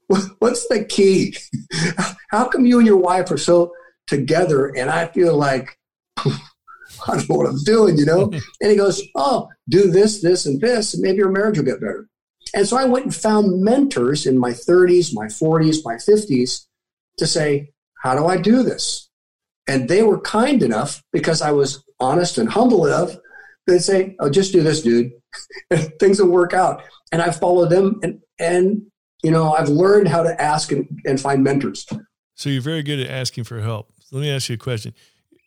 [0.38, 1.36] What's the key?
[2.30, 3.72] How come you and your wife are so
[4.06, 4.68] together?
[4.68, 5.78] And I feel like,
[6.18, 8.30] I don't know what I'm doing, you know?
[8.32, 11.80] and he goes, Oh, do this, this, and this, and maybe your marriage will get
[11.80, 12.08] better.
[12.54, 16.66] And so I went and found mentors in my 30s, my 40s, my 50s
[17.18, 17.72] to say,
[18.02, 19.07] How do I do this?
[19.68, 23.14] And they were kind enough because I was honest and humble enough.
[23.66, 25.12] They'd say, "Oh, just do this, dude.
[26.00, 28.82] Things will work out." And I followed them, and and
[29.22, 31.86] you know, I've learned how to ask and, and find mentors.
[32.34, 33.92] So you're very good at asking for help.
[34.12, 34.94] Let me ask you a question.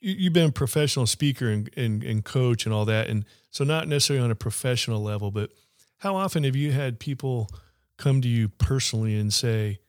[0.02, 3.88] You've been a professional speaker and, and, and coach and all that, and so not
[3.88, 5.52] necessarily on a professional level, but
[6.00, 7.50] how often have you had people
[7.98, 9.80] come to you personally and say,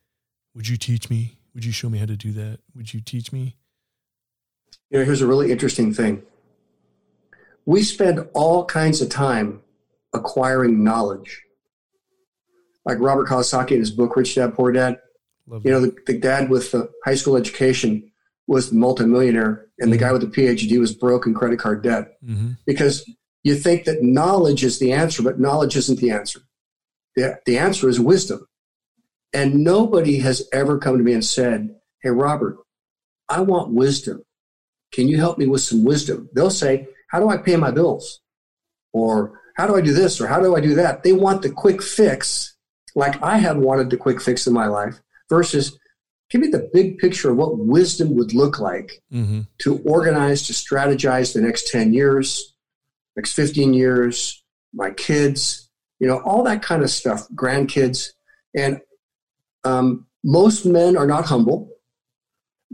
[0.54, 1.38] "Would you teach me?
[1.54, 2.60] Would you show me how to do that?
[2.74, 3.56] Would you teach me?"
[4.92, 6.22] You know, here's a really interesting thing.
[7.64, 9.62] We spend all kinds of time
[10.12, 11.42] acquiring knowledge.
[12.84, 14.98] like Robert Kiyosaki in his book Rich Dad Poor Dad.
[15.46, 18.10] Love you know, the, the, dad with the high school education
[18.46, 19.90] was the multimillionaire, and mm-hmm.
[19.92, 22.18] the guy with the PhD was broke in credit card debt.
[22.22, 22.52] Mm-hmm.
[22.66, 23.08] Because
[23.44, 26.40] you think that knowledge is the answer, but knowledge isn't the answer.
[27.16, 28.46] The, the answer is wisdom.
[29.32, 32.58] And nobody has ever come to me and said, Hey, Robert,
[33.28, 34.22] I want wisdom.
[34.92, 36.28] Can you help me with some wisdom?
[36.34, 38.20] They'll say, How do I pay my bills?
[38.92, 40.20] Or how do I do this?
[40.20, 41.02] Or how do I do that?
[41.02, 42.54] They want the quick fix,
[42.94, 45.78] like I have wanted the quick fix in my life, versus
[46.30, 49.42] give me the big picture of what wisdom would look like mm-hmm.
[49.58, 52.54] to organize, to strategize the next 10 years,
[53.16, 58.10] next 15 years, my kids, you know, all that kind of stuff, grandkids.
[58.56, 58.80] And
[59.64, 61.68] um, most men are not humble.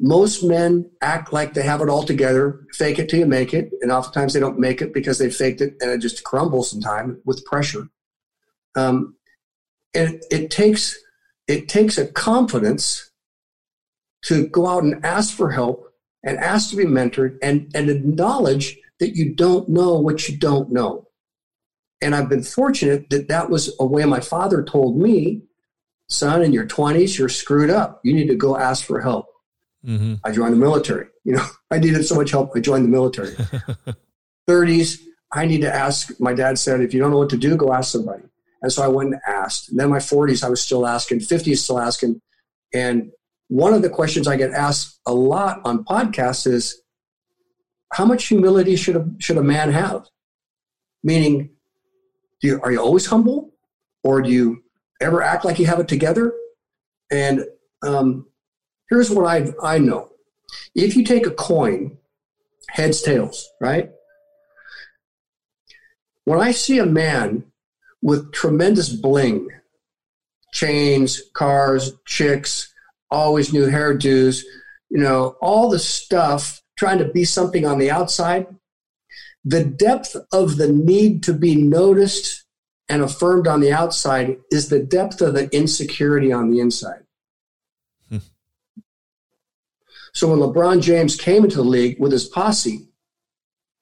[0.01, 3.71] Most men act like they have it all together, fake it till you make it,
[3.81, 7.21] and oftentimes they don't make it because they faked it and it just crumbles sometime
[7.25, 7.89] with pressure.
[8.77, 9.17] Um,
[9.95, 10.97] and it, it takes
[11.49, 13.11] it takes a confidence
[14.25, 18.77] to go out and ask for help and ask to be mentored and, and acknowledge
[19.01, 21.07] that you don't know what you don't know.
[22.03, 25.43] And I've been fortunate that that was a way my father told me,
[26.09, 28.01] son, in your 20s, you're screwed up.
[28.05, 29.27] You need to go ask for help.
[29.87, 30.15] Mm-hmm.
[30.25, 31.07] I joined the military.
[31.25, 32.53] You know, I needed so much help.
[32.55, 33.35] I joined the military.
[34.49, 35.01] 30s,
[35.33, 36.19] I need to ask.
[36.21, 38.25] My dad said, if you don't know what to do, go ask somebody.
[38.63, 39.69] And so I went and asked.
[39.69, 41.21] And then my 40s, I was still asking.
[41.21, 42.21] 50s, still asking.
[42.75, 43.11] And
[43.49, 46.81] one of the questions I get asked a lot on podcasts is,
[47.93, 50.07] how much humility should a, should a man have?
[51.03, 51.51] Meaning,
[52.41, 53.55] do you, are you always humble,
[54.05, 54.63] or do you
[55.01, 56.33] ever act like you have it together?
[57.11, 57.45] And
[57.83, 58.27] um,
[58.91, 60.11] here's what I I know:
[60.75, 61.99] if you take a coin,
[62.71, 63.91] heads tails, right?
[66.25, 67.45] When I see a man
[68.03, 69.49] with tremendous bling,
[70.53, 72.73] chains, cars, chicks,
[73.11, 74.43] always new hairdos,
[74.91, 78.47] you know, all the stuff trying to be something on the outside,
[79.45, 82.45] the depth of the need to be noticed
[82.89, 87.05] and affirmed on the outside is the depth of the insecurity on the inside.
[88.09, 88.19] Hmm.
[90.19, 92.89] So when LeBron James came into the league with his posse,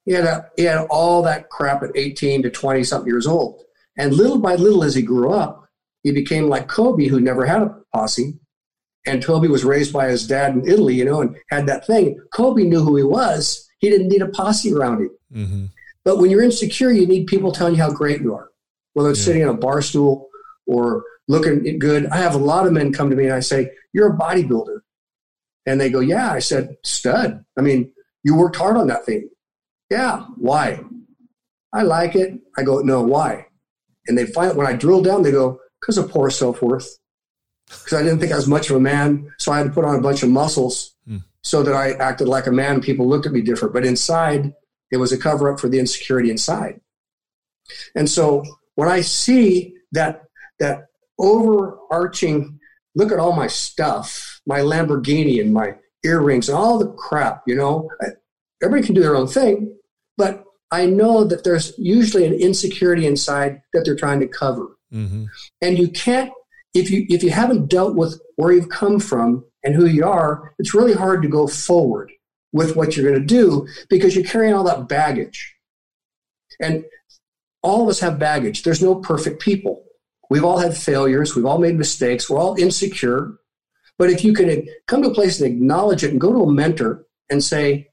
[0.04, 3.62] he had, a, he had all that crap at 18 to 20 something years old.
[3.96, 5.66] And little by little, as he grew up,
[6.02, 8.38] he became like Kobe, who never had a posse.
[9.06, 12.20] And Kobe was raised by his dad in Italy, you know, and had that thing.
[12.34, 13.66] Kobe knew who he was.
[13.78, 15.10] He didn't need a posse around him.
[15.32, 15.64] Mm-hmm.
[16.04, 18.50] But when you're insecure, you need people telling you how great you are,
[18.92, 19.24] whether it's yeah.
[19.24, 20.28] sitting on a bar stool
[20.66, 22.08] or looking good.
[22.08, 24.80] I have a lot of men come to me and I say, You're a bodybuilder.
[25.66, 26.32] And they go, Yeah.
[26.32, 27.44] I said, Stud.
[27.56, 29.28] I mean, you worked hard on that thing.
[29.90, 30.24] Yeah.
[30.36, 30.80] Why?
[31.72, 32.38] I like it.
[32.56, 33.46] I go, No, why?
[34.06, 36.98] And they find when I drill down, they go, because of poor self worth.
[37.66, 39.32] Because I didn't think I was much of a man.
[39.38, 41.22] So I had to put on a bunch of muscles mm.
[41.42, 42.80] so that I acted like a man.
[42.80, 43.74] People looked at me different.
[43.74, 44.54] But inside,
[44.90, 46.80] it was a cover up for the insecurity inside.
[47.96, 48.44] And so
[48.76, 50.22] when I see that,
[50.60, 50.86] that
[51.18, 52.60] overarching,
[52.94, 57.54] look at all my stuff, my Lamborghini and my earrings and all the crap, you
[57.54, 57.88] know,
[58.62, 59.76] everybody can do their own thing.
[60.16, 64.68] But I know that there's usually an insecurity inside that they're trying to cover.
[64.92, 65.24] Mm-hmm.
[65.62, 66.32] And you can't,
[66.74, 70.54] if you if you haven't dealt with where you've come from and who you are,
[70.58, 72.12] it's really hard to go forward
[72.52, 75.54] with what you're going to do because you're carrying all that baggage.
[76.60, 76.84] And
[77.62, 78.62] all of us have baggage.
[78.62, 79.84] There's no perfect people.
[80.30, 81.34] We've all had failures.
[81.34, 82.28] We've all made mistakes.
[82.28, 83.34] We're all insecure.
[83.98, 86.52] But if you can come to a place and acknowledge it and go to a
[86.52, 87.88] mentor and say,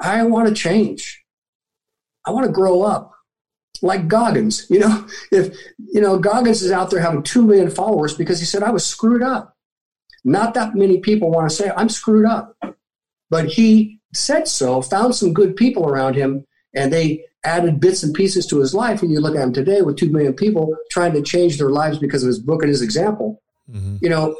[0.00, 1.22] I want to change.
[2.26, 3.12] I want to grow up
[3.82, 4.66] like Goggins.
[4.70, 8.46] You know, if you know Goggins is out there having two million followers because he
[8.46, 9.56] said I was screwed up.
[10.24, 12.56] Not that many people want to say I'm screwed up,
[13.30, 14.82] but he said so.
[14.82, 19.02] Found some good people around him, and they added bits and pieces to his life.
[19.02, 21.98] And you look at him today with two million people trying to change their lives
[21.98, 23.42] because of his book and his example.
[23.70, 23.96] Mm-hmm.
[24.00, 24.36] You know,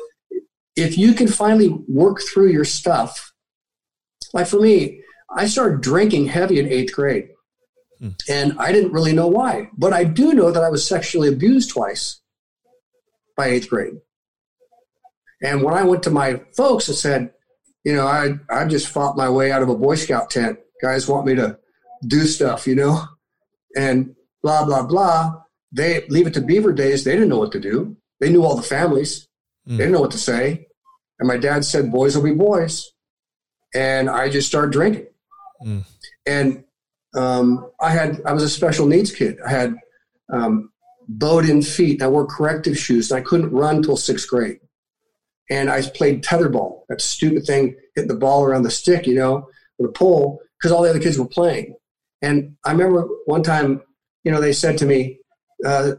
[0.78, 3.32] if you can finally work through your stuff,
[4.32, 7.30] like for me, I started drinking heavy in eighth grade.
[7.98, 8.10] Hmm.
[8.28, 9.70] And I didn't really know why.
[9.76, 12.20] But I do know that I was sexually abused twice
[13.36, 13.94] by eighth grade.
[15.42, 17.32] And when I went to my folks, and said,
[17.84, 20.58] you know, I, I just fought my way out of a Boy Scout tent.
[20.80, 21.58] Guys want me to
[22.06, 23.02] do stuff, you know,
[23.76, 25.34] and blah, blah, blah.
[25.72, 27.02] They leave it to Beaver Days.
[27.02, 27.96] They didn't know what to do.
[28.20, 29.28] They knew all the families.
[29.68, 29.72] Mm.
[29.72, 30.67] They didn't know what to say.
[31.18, 32.92] And my dad said, boys will be boys.
[33.74, 35.06] And I just started drinking.
[35.64, 35.84] Mm.
[36.26, 36.64] And
[37.14, 39.38] um, I had I was a special needs kid.
[39.44, 39.74] I had
[40.32, 40.70] um,
[41.08, 42.02] bowed in feet.
[42.02, 44.60] I wore corrective shoes and I couldn't run till sixth grade.
[45.50, 49.48] And I played tetherball, that stupid thing, hitting the ball around the stick, you know,
[49.78, 51.74] with a pole, because all the other kids were playing.
[52.20, 53.80] And I remember one time,
[54.24, 55.20] you know, they said to me,
[55.64, 55.92] uh,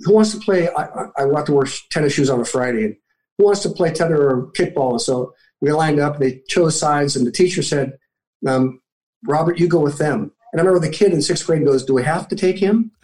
[0.00, 0.68] who wants to play?
[0.68, 2.84] I, I, I want to wear tennis shoes on a Friday.
[2.84, 2.96] And
[3.38, 4.92] who wants to play tether or kickball?
[4.92, 7.98] And so we lined up, they chose sides, and the teacher said,
[8.46, 8.80] um,
[9.24, 10.32] Robert, you go with them.
[10.52, 12.92] And I remember the kid in sixth grade goes, Do we have to take him?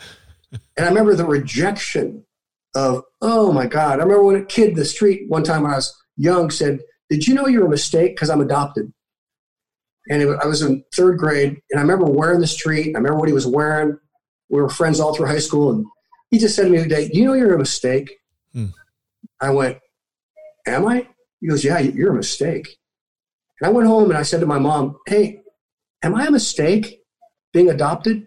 [0.77, 2.27] And I remember the rejection
[2.75, 4.01] of, oh my God.
[4.01, 6.81] I remember when a kid in the street one time when I was young said,
[7.09, 8.15] Did you know you're a mistake?
[8.15, 8.93] Because I'm adopted.
[10.11, 12.95] And it, I was in third grade, and I remember wearing the street.
[12.95, 13.99] I remember what he was wearing.
[14.51, 15.71] We were friends all through high school.
[15.71, 15.87] And
[16.31, 18.11] he just said to me one day, You know you're a mistake?
[18.53, 18.67] Hmm.
[19.41, 19.79] I went,
[20.67, 21.09] Am I?
[21.41, 22.79] He goes, Yeah, you're a mistake.
[23.61, 25.43] And I went home and I said to my mom, Hey,
[26.03, 27.01] am I a mistake
[27.53, 28.27] being adopted?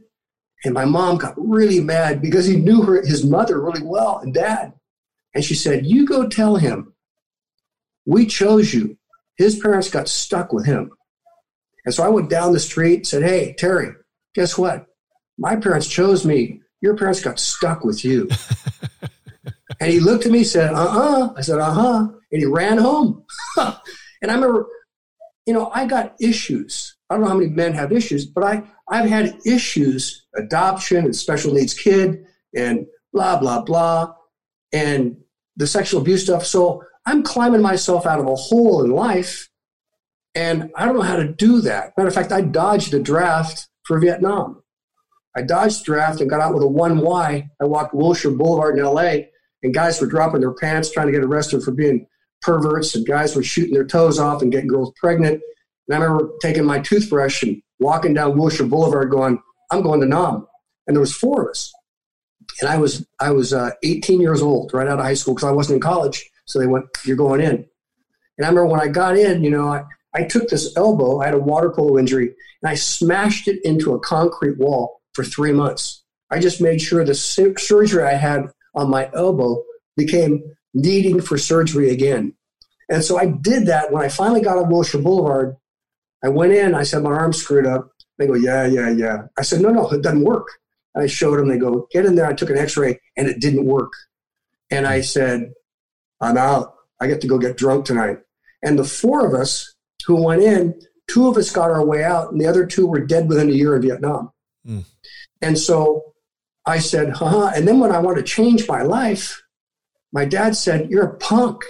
[0.63, 4.33] And my mom got really mad because he knew her, his mother really well and
[4.33, 4.73] dad.
[5.33, 6.93] And she said, You go tell him,
[8.05, 8.97] we chose you.
[9.38, 10.91] His parents got stuck with him.
[11.86, 13.91] And so I went down the street and said, Hey, Terry,
[14.33, 14.88] guess what?
[15.38, 16.61] My parents chose me.
[16.81, 18.29] Your parents got stuck with you.
[19.79, 21.25] and he looked at me and said, Uh uh-uh.
[21.25, 22.07] uh I said, Uh huh.
[22.36, 23.23] And he ran home.
[23.57, 24.67] and I remember,
[25.45, 26.97] you know, I got issues.
[27.09, 31.15] I don't know how many men have issues, but I, I've had issues, adoption and
[31.15, 34.15] special needs kid and blah, blah, blah,
[34.73, 35.15] and
[35.55, 36.45] the sexual abuse stuff.
[36.45, 39.47] So I'm climbing myself out of a hole in life,
[40.36, 41.93] and I don't know how to do that.
[41.95, 44.61] Matter of fact, I dodged the draft for Vietnam.
[45.38, 47.49] I dodged draft and got out with a 1Y.
[47.61, 49.27] I walked Wilshire Boulevard in LA,
[49.63, 52.07] and guys were dropping their pants trying to get arrested for being
[52.46, 55.41] perverts, and guys were shooting their toes off and getting girls pregnant.
[55.88, 59.41] And I remember taking my toothbrush and walking down Wilshire Boulevard going,
[59.72, 60.48] I'm going to Nam.
[60.88, 61.74] And there was four of us.
[62.62, 65.50] And I was I was uh, 18 years old, right out of high school, because
[65.50, 66.30] I wasn't in college.
[66.46, 67.66] So they went, You're going in.
[68.38, 69.84] And I remember when I got in, you know, I,
[70.14, 73.93] I took this elbow, I had a water polo injury, and I smashed it into
[73.93, 76.04] a concrete wall for three months.
[76.30, 79.64] I just made sure the surgery I had on my elbow
[79.98, 80.43] became
[80.76, 82.36] needing for surgery again.
[82.89, 85.55] And so I did that when I finally got on Wilshire Boulevard.
[86.23, 87.91] I went in, I said, my arm's screwed up.
[88.17, 89.23] They go, yeah, yeah, yeah.
[89.38, 90.47] I said, no, no, it doesn't work.
[90.93, 92.28] And I showed them, they go, get in there.
[92.28, 93.91] I took an x ray and it didn't work.
[94.69, 95.53] And I said,
[96.21, 96.76] I'm out.
[96.99, 98.19] I get to go get drunk tonight.
[98.63, 99.73] And the four of us
[100.05, 102.99] who went in, two of us got our way out, and the other two were
[102.99, 104.32] dead within a year in Vietnam.
[104.67, 104.86] Mm.
[105.41, 106.13] And so
[106.65, 107.51] I said, huh.
[107.55, 109.43] And then when I want to change my life,
[110.16, 111.63] my dad said, You're a punk.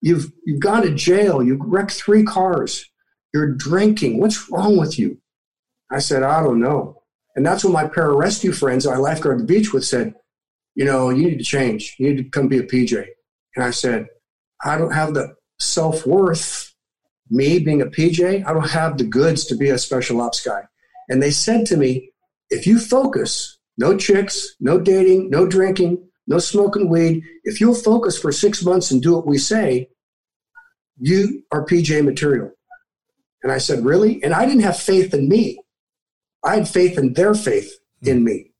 [0.00, 1.42] You've, you've gone to jail.
[1.42, 2.90] You've wrecked three cars.
[3.32, 4.18] You're drinking.
[4.18, 5.18] What's wrong with you?
[5.90, 7.02] I said, I don't know.
[7.36, 10.14] And that's when my pararescue friends I lifeguard the beach with said,
[10.74, 11.96] you know, you need to change.
[11.98, 13.04] You need to come be a PJ.
[13.54, 14.06] And I said,
[14.64, 16.74] I don't have the self worth,
[17.28, 20.62] me being a PJ, I don't have the goods to be a special ops guy.
[21.08, 22.12] And they said to me,
[22.48, 28.18] if you focus, no chicks, no dating, no drinking, no smoking weed, if you'll focus
[28.18, 29.88] for six months and do what we say,
[30.98, 32.50] you are PJ material.
[33.42, 34.22] And I said, Really?
[34.22, 35.60] And I didn't have faith in me.
[36.44, 37.72] I had faith in their faith
[38.02, 38.08] hmm.
[38.08, 38.52] in me.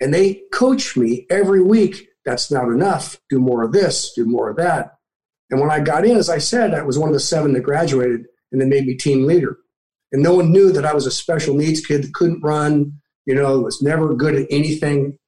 [0.00, 2.08] And they coached me every week.
[2.24, 3.18] That's not enough.
[3.28, 4.94] Do more of this, do more of that.
[5.50, 7.60] And when I got in, as I said, I was one of the seven that
[7.60, 9.58] graduated and they made me team leader.
[10.10, 12.92] And no one knew that I was a special needs kid that couldn't run,
[13.26, 15.18] you know, was never good at anything.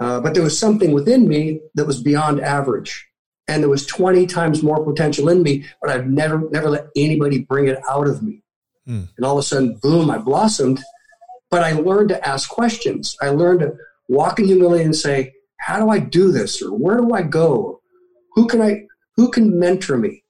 [0.00, 3.08] Uh, but there was something within me that was beyond average
[3.48, 7.40] and there was 20 times more potential in me, but I've never, never let anybody
[7.40, 8.42] bring it out of me.
[8.86, 9.08] Mm.
[9.16, 10.80] And all of a sudden, boom, I blossomed.
[11.50, 13.16] But I learned to ask questions.
[13.22, 13.72] I learned to
[14.06, 16.60] walk in humility and say, how do I do this?
[16.60, 17.80] Or where do I go?
[18.34, 18.82] Who can I,
[19.16, 20.22] who can mentor me?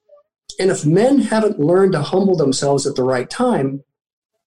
[0.59, 3.83] And if men haven't learned to humble themselves at the right time,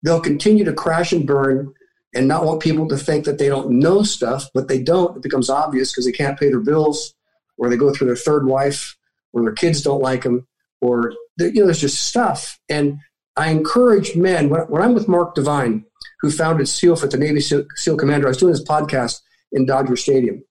[0.02, 1.74] they'll continue to crash and burn
[2.14, 5.16] and not want people to think that they don't know stuff, but they don't.
[5.16, 7.14] It becomes obvious because they can't pay their bills
[7.62, 8.96] or they go through their third wife,
[9.32, 10.46] or their kids don't like them,
[10.80, 12.58] or you know, there's just stuff.
[12.68, 12.98] And
[13.36, 15.84] I encourage men when, when I'm with Mark Divine,
[16.20, 18.26] who founded Seal SEALFIT, the Navy SEAL, SEAL Commander.
[18.26, 19.20] I was doing this podcast
[19.52, 20.42] in Dodger Stadium,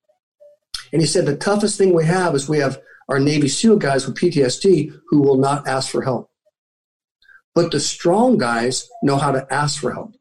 [0.93, 4.07] and he said the toughest thing we have is we have our Navy SEAL guys
[4.07, 6.29] with PTSD who will not ask for help,
[7.53, 10.13] but the strong guys know how to ask for help.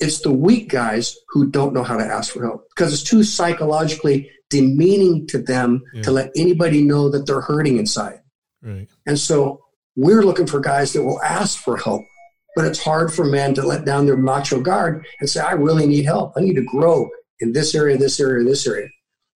[0.00, 3.24] It's the weak guys who don't know how to ask for help because it's too
[3.24, 6.02] psychologically demeaning to them yeah.
[6.02, 8.20] to let anybody know that they're hurting inside.
[8.62, 8.88] Right.
[9.06, 9.60] And so
[9.96, 12.02] we're looking for guys that will ask for help.
[12.54, 15.86] But it's hard for men to let down their macho guard and say, I really
[15.86, 16.34] need help.
[16.36, 17.08] I need to grow
[17.40, 18.88] in this area, this area, this area.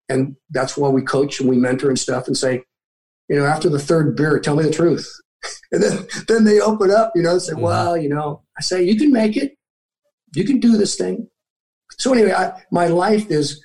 [0.09, 2.63] and that's why we coach and we mentor and stuff and say,
[3.29, 5.11] you know, after the third beer, tell me the truth.
[5.73, 7.63] and then, then they open up, you know, and say, mm-hmm.
[7.63, 9.57] well, you know, I say, you can make it.
[10.37, 11.29] You can do this thing.
[11.99, 13.63] So anyway, I, my life is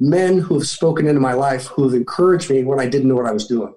[0.00, 3.14] men who have spoken into my life who have encouraged me when I didn't know
[3.14, 3.74] what I was doing.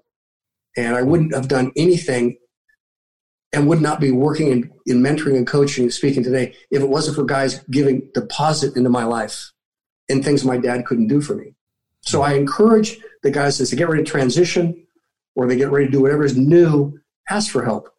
[0.76, 2.38] And I wouldn't have done anything
[3.54, 6.90] and would not be working in, in mentoring and coaching and speaking today if it
[6.90, 9.52] wasn't for guys giving deposit into my life
[10.10, 11.54] and things my dad couldn't do for me.
[12.02, 14.88] So I encourage the guys as they get ready to transition
[15.36, 17.00] or they get ready to do whatever is new,
[17.30, 17.90] ask for help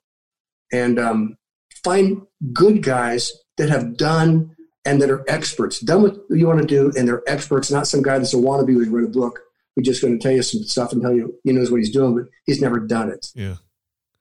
[0.73, 1.37] and um,
[1.85, 6.67] find good guys that have done and that are experts, done what you want to
[6.67, 9.41] do, and they're experts, not some guy that's a wannabe who's read a book
[9.77, 11.93] who's just going to tell you some stuff and tell you he knows what he's
[11.93, 13.31] doing, but he's never done it.
[13.35, 13.57] Yeah.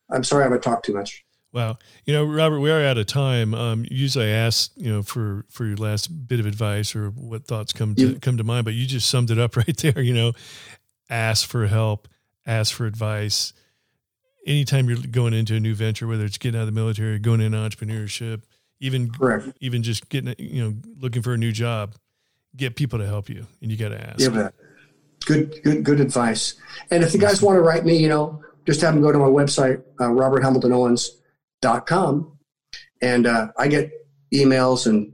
[0.10, 1.26] I'm sorry I haven't talked too much.
[1.54, 1.78] Wow.
[2.06, 3.54] You know, Robert, we are out of time.
[3.54, 7.48] Um, usually I ask, you know, for, for your last bit of advice or what
[7.48, 10.02] thoughts come to, you, come to mind, but you just summed it up right there,
[10.02, 10.34] you know,
[11.10, 12.08] ask for help,
[12.46, 13.54] ask for advice.
[14.46, 17.42] Anytime you're going into a new venture, whether it's getting out of the military, going
[17.42, 18.44] into entrepreneurship,
[18.80, 19.50] even, Correct.
[19.60, 21.96] even just getting, you know, looking for a new job,
[22.56, 24.20] get people to help you and you got to ask.
[24.20, 24.50] Yeah,
[25.26, 26.56] good, good, good advice.
[26.92, 29.20] And if you guys want to write me, you know, just have them go to
[29.20, 32.38] my website, uh, roberthamiltonowens.com.
[33.02, 33.92] And uh, I get
[34.34, 35.14] emails and,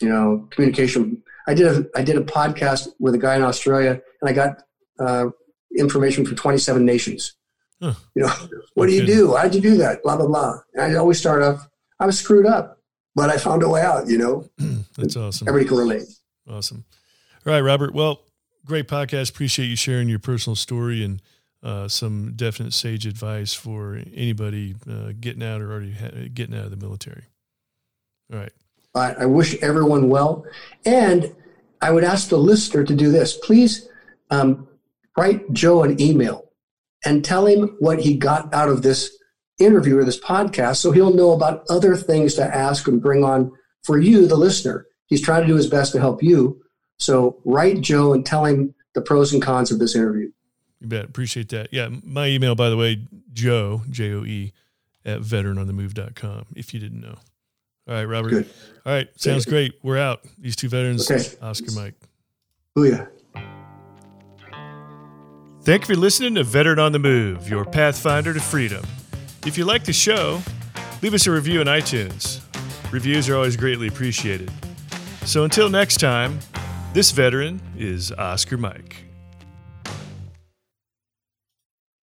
[0.00, 1.22] you know, communication.
[1.46, 4.62] I did a, I did a podcast with a guy in Australia and I got
[4.98, 5.26] uh,
[5.76, 7.34] information from 27 nations.
[7.80, 7.94] Huh.
[8.14, 8.32] You know,
[8.74, 9.36] what do you do?
[9.36, 10.02] How'd you do that?
[10.02, 10.58] Blah, blah, blah.
[10.74, 11.68] And I always start off,
[12.00, 12.77] I was screwed up,
[13.18, 14.48] but I found a way out, you know?
[14.96, 15.48] That's awesome.
[15.48, 16.04] Everybody can relate.
[16.48, 16.84] Awesome.
[17.44, 17.92] All right, Robert.
[17.92, 18.20] Well,
[18.64, 19.30] great podcast.
[19.30, 21.20] Appreciate you sharing your personal story and
[21.60, 26.66] uh, some definite sage advice for anybody uh, getting out or already ha- getting out
[26.66, 27.24] of the military.
[28.32, 28.52] All right.
[28.94, 30.44] I, I wish everyone well.
[30.84, 31.34] And
[31.82, 33.36] I would ask the listener to do this.
[33.36, 33.88] Please
[34.30, 34.68] um,
[35.16, 36.52] write Joe an email
[37.04, 39.17] and tell him what he got out of this
[39.58, 43.52] interview or this podcast so he'll know about other things to ask and bring on
[43.82, 44.86] for you, the listener.
[45.06, 46.60] He's trying to do his best to help you.
[46.98, 50.30] So write Joe and tell him the pros and cons of this interview.
[50.80, 51.04] You bet.
[51.04, 51.72] Appreciate that.
[51.72, 51.88] Yeah.
[52.02, 54.52] My email, by the way, Joe, J O E,
[55.04, 57.16] at veteranonthemove.com, if you didn't know.
[57.88, 58.30] All right, Robert.
[58.30, 58.50] Good.
[58.84, 59.08] All right.
[59.16, 59.74] Sounds great.
[59.82, 60.20] We're out.
[60.38, 61.24] These two veterans, okay.
[61.40, 61.94] Oscar Mike.
[62.76, 63.08] Booyah.
[65.62, 68.84] Thank you for listening to Veteran on the Move, your pathfinder to freedom.
[69.46, 70.42] If you like the show,
[71.02, 72.40] leave us a review on iTunes.
[72.92, 74.50] Reviews are always greatly appreciated.
[75.24, 76.38] So until next time,
[76.92, 79.07] this veteran is Oscar Mike.